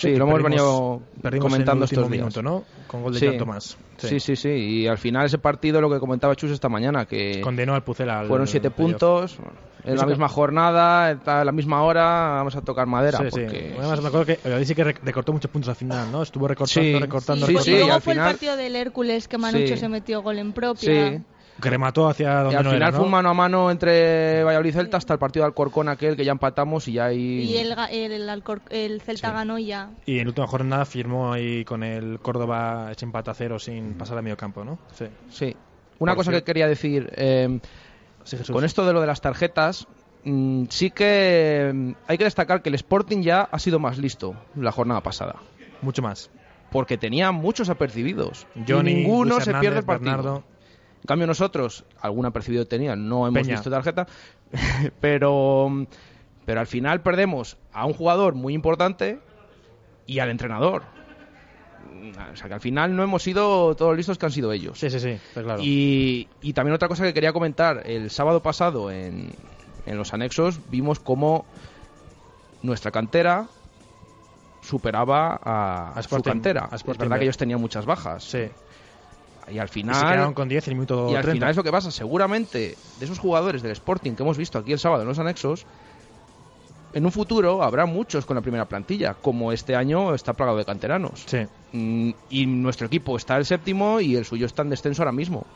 [0.00, 1.02] Sí, lo hemos venido
[1.40, 2.10] comentando en el último estos días.
[2.10, 2.64] minuto, ¿no?
[2.86, 3.26] Con gol de Sí.
[3.26, 3.76] Jan Tomás.
[3.98, 4.18] Sí.
[4.18, 7.74] sí, sí, Y al final ese partido, lo que comentaba Chus esta mañana, que Condenó
[7.74, 9.36] al Pucela al fueron siete puntos,
[9.84, 12.02] en la misma jornada, a la misma hora,
[12.36, 13.18] vamos a tocar madera.
[13.18, 13.40] Sí, sí.
[13.42, 13.74] porque...
[13.78, 16.22] Además me acuerdo que Valladolid sí que rec- recortó muchos puntos al final, ¿no?
[16.22, 16.98] Estuvo recortando, Sí.
[16.98, 17.78] recortando, Sí, sí, recortando.
[17.78, 19.76] luego al fue final- el partido del Hércules que Manucho Sí.
[19.76, 21.10] se metió gol en propia.
[21.18, 21.22] Sí.
[21.60, 23.16] Que remató hacia donde Y al no final era, fue un ¿no?
[23.16, 26.32] mano a mano entre Valladolid y Celta hasta el partido de Alcorcón aquel que ya
[26.32, 27.42] empatamos y ya ahí...
[27.44, 29.34] Y el, el, Alcor- el Celta Sí.
[29.34, 29.90] ganó y ya.
[30.06, 33.94] Y en la última jornada firmó ahí con el Córdoba ese empate a cero sin
[33.94, 34.78] pasar a medio campo, ¿no?
[34.92, 35.06] Sí.
[35.28, 35.56] Sí.
[35.98, 36.44] Una Por cosa cierto.
[36.44, 37.60] que quería decir, eh,
[38.24, 38.54] Sí, Jesús.
[38.54, 39.86] con esto de lo de las tarjetas,
[40.24, 44.34] mm, sí que mm, hay que destacar que el Sporting ya ha sido más listo
[44.56, 45.36] la jornada pasada.
[45.82, 46.30] Mucho más.
[46.70, 48.46] Porque tenía muchos apercibidos.
[48.54, 50.10] Y ninguno Luis se Hernández, pierde el partido.
[50.16, 50.44] Bernardo.
[51.00, 53.54] En cambio nosotros, algún apercibido tenía, no hemos Peña.
[53.56, 54.06] visto tarjeta,
[55.00, 55.86] pero,
[56.44, 59.18] pero al final perdemos a un jugador muy importante
[60.06, 60.82] y al entrenador.
[62.32, 64.78] O sea que al final no hemos sido todos listos que han sido ellos.
[64.78, 65.60] Sí, sí, sí, está claro.
[65.62, 69.30] Y, y también otra cosa que quería comentar, el sábado pasado en,
[69.86, 71.46] en los anexos vimos cómo
[72.62, 73.46] nuestra cantera
[74.62, 76.68] superaba a, A su Sporting- cantera.
[76.70, 78.24] a Es verdad que ellos tenían muchas bajas.
[78.24, 78.48] Sí.
[79.52, 79.94] Y al Y final...
[79.94, 81.32] se quedaron con 10 en el minuto Y al 30.
[81.32, 81.90] final es lo que pasa.
[81.90, 85.66] Seguramente de esos jugadores del Sporting que hemos visto aquí el sábado en los anexos,
[86.92, 90.64] en un futuro habrá muchos con la primera plantilla, como este año está plagado de
[90.64, 91.22] canteranos.
[91.26, 91.38] Sí.
[91.72, 95.46] Mm, Y nuestro equipo está el séptimo y el suyo está en descenso ahora mismo.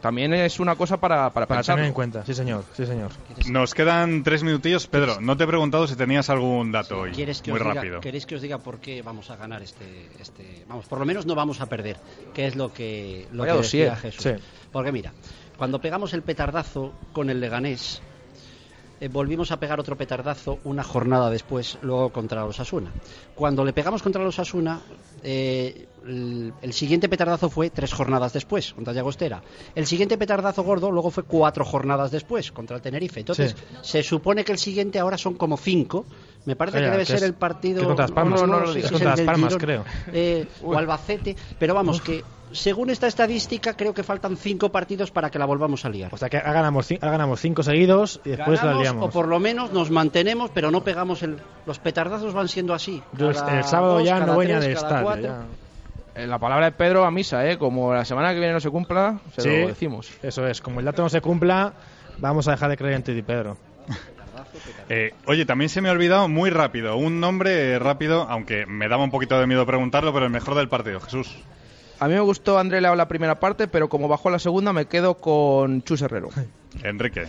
[0.00, 3.10] También es una cosa para, para, Para tener en cuenta, sí señor, sí señor.
[3.48, 4.86] Nos quedan tres minutillos.
[4.86, 7.12] Pedro, no te he preguntado si tenías algún dato hoy.
[7.12, 8.00] ¿Quieres que Muy os diga, rápido.
[8.00, 10.64] ¿Queréis que os diga por qué vamos a ganar este, este...
[10.68, 11.98] Vamos, por lo menos no vamos a perder,
[12.32, 14.12] que es lo que, lo Vaya que decía dossier.
[14.12, 14.22] Jesús.
[14.22, 14.44] Sí.
[14.72, 15.12] Porque mira,
[15.58, 18.00] cuando pegamos el petardazo con el Leganés,
[19.00, 22.90] eh, volvimos a pegar otro petardazo una jornada después, luego contra los Asuna.
[23.34, 24.80] Cuando le pegamos contra los Asuna,
[25.22, 29.42] el, el siguiente petardazo fue tres jornadas después, contra Llagostera.
[29.74, 33.20] El siguiente petardazo gordo luego fue cuatro jornadas después, contra el Tenerife.
[33.20, 33.76] Entonces, Sí.
[33.82, 36.06] se supone que el siguiente ahora son como cinco.
[36.46, 37.80] Me parece que debe que ser es- el partido.
[37.80, 38.40] que contra Las Palmas.
[38.40, 39.84] no, No, no, no, no, es sí, sí, contra el Las del Palmas, creo.
[40.12, 41.36] eh, o Albacete.
[41.58, 45.84] Pero vamos, que según esta estadística, creo que faltan cinco partidos para que la volvamos
[45.84, 46.12] a liar.
[46.12, 46.86] O sea que ganamos,
[47.40, 49.06] cinco seguidos y después la liamos.
[49.06, 51.38] o por lo menos nos mantenemos, pero no pegamos el.
[51.66, 53.02] Los petardazos van siendo así.
[53.12, 55.04] Yo el- Cada el sábado dos, ya cada no voy estadio.
[55.04, 55.22] cuatro.
[55.22, 55.42] ya.
[56.22, 57.56] Eh, La palabra de Pedro a misa, ¿eh?
[57.56, 60.10] Como la semana que viene no se cumpla, se Sí, lo decimos.
[60.22, 61.72] Eso es, como el dato no se cumpla,
[62.18, 63.56] vamos a dejar de creer en ti, Pedro.
[64.88, 69.04] Eh, oye, también se me ha olvidado muy rápido, un nombre rápido, aunque me daba
[69.04, 71.36] un poquito de miedo preguntarlo, pero el mejor del partido, Jesús.
[72.00, 74.86] A mí me gustó André Leao la primera parte, pero como bajó la segunda me
[74.86, 76.30] quedo con Chus Herrero.
[76.82, 77.26] Enrique.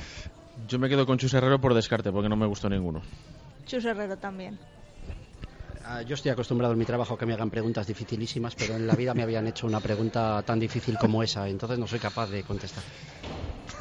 [0.67, 3.01] Yo me quedo con Chus Herrero por descarte, porque no me gustó ninguno.
[3.65, 4.57] Chus Herrero también.
[5.83, 8.87] Ah, Yo estoy acostumbrado en mi trabajo a que me hagan preguntas dificilísimas, pero en
[8.87, 12.29] la vida me habían hecho una pregunta tan difícil como esa, entonces no soy capaz
[12.29, 12.83] de contestar.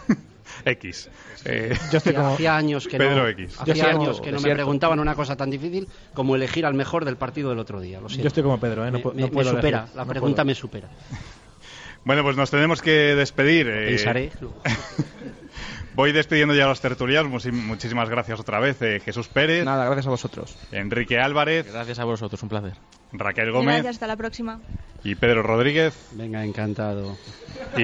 [0.65, 1.09] X.
[1.45, 3.57] Eh, Yo estoy Hacía- como, Hacía años que Pedro no, X.
[3.67, 7.05] Yo hacía años que no me preguntaban una cosa tan difícil como elegir al mejor
[7.05, 8.01] del partido del otro día.
[8.01, 8.25] Lo siento.
[8.25, 8.91] yo estoy como Pedro, ¿eh?
[8.91, 10.89] No, me, me- no me puedo supera, elegir, la pregunta me supera.
[12.05, 13.69] bueno, pues nos tenemos que despedir.
[13.69, 14.33] eh, Pensaré.
[15.93, 17.45] Voy despidiendo ya a los tertulianos.
[17.53, 18.81] Muchísimas gracias otra vez.
[18.81, 20.57] eh, Jesús Pérez, Nada, gracias a vosotros.
[20.73, 22.75] Enrique Álvarez, Gracias a vosotros, un placer.
[23.13, 24.61] Raquel Gómez Gracias, hasta la próxima.
[25.03, 25.93] y Pedro Rodríguez.
[26.13, 27.19] Venga, encantado.
[27.77, 27.83] Y,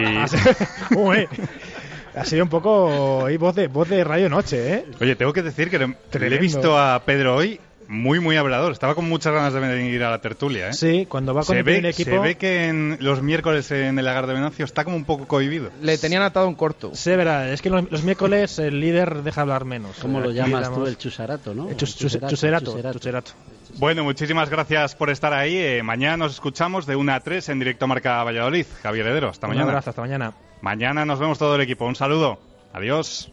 [2.17, 4.85] ha sido un poco voz de, voz de Radio Noche, ¿eh?
[5.01, 5.87] oye, tengo que decir que le,
[6.29, 8.73] le he visto a Pedro hoy muy, muy hablador.
[8.73, 10.73] Estaba con muchas ganas de venir a la tertulia, ¿eh?
[10.73, 12.11] Sí, cuando va con se el ve, equipo...
[12.11, 15.29] se ve que en los miércoles en el lagar de Venancio está como un poco
[15.29, 15.71] cohibido.
[15.83, 16.91] Le tenían atado un corto.
[16.95, 19.99] Sí, verá, es que los, los miércoles el líder deja hablar menos.
[20.03, 20.85] ¿Cómo lo llamas tú?
[20.85, 21.69] El chusarato, ¿no?
[21.69, 22.99] El chus- El chus- chuserato, chuserato, chuserato.
[22.99, 23.31] chuserato.
[23.79, 25.57] Bueno, muchísimas gracias por estar ahí.
[25.57, 28.67] Eh, mañana nos escuchamos de 1 a 3 en directo Marca Valladolid.
[28.83, 29.69] Javier Heredero, hasta Un mañana.
[29.69, 30.33] abrazo, hasta mañana.
[30.61, 31.85] Mañana nos vemos todo el equipo.
[31.87, 32.39] Un saludo.
[32.73, 33.33] Adiós.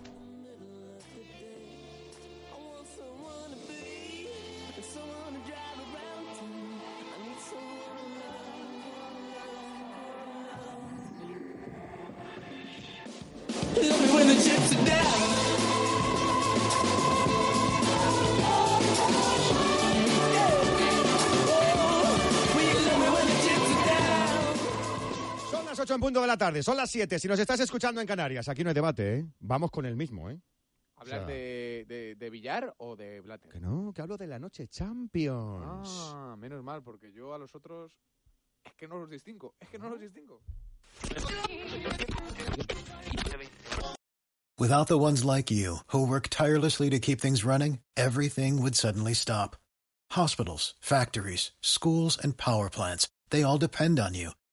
[25.84, 27.20] 8 en punto de la tarde, son las 7.
[27.20, 29.26] Si nos estás escuchando en Canarias, aquí no hay debate, ¿eh?
[29.40, 30.40] Vamos con el mismo, ¿eh?
[30.96, 33.52] ¿Hablar O sea- de, de, de billar o de Blatter?
[33.52, 35.90] Que no, que hablo de la noche Champions.
[36.16, 37.92] Ah, menos mal, porque yo a los otros
[38.64, 40.42] es que no los distingo, es que no los distingo.
[44.58, 49.14] Without the ones like you, who work tirelessly to keep things running, everything would suddenly
[49.14, 49.58] stop.
[50.12, 54.32] Hospitals, factories, schools, and power plants, they all depend on you.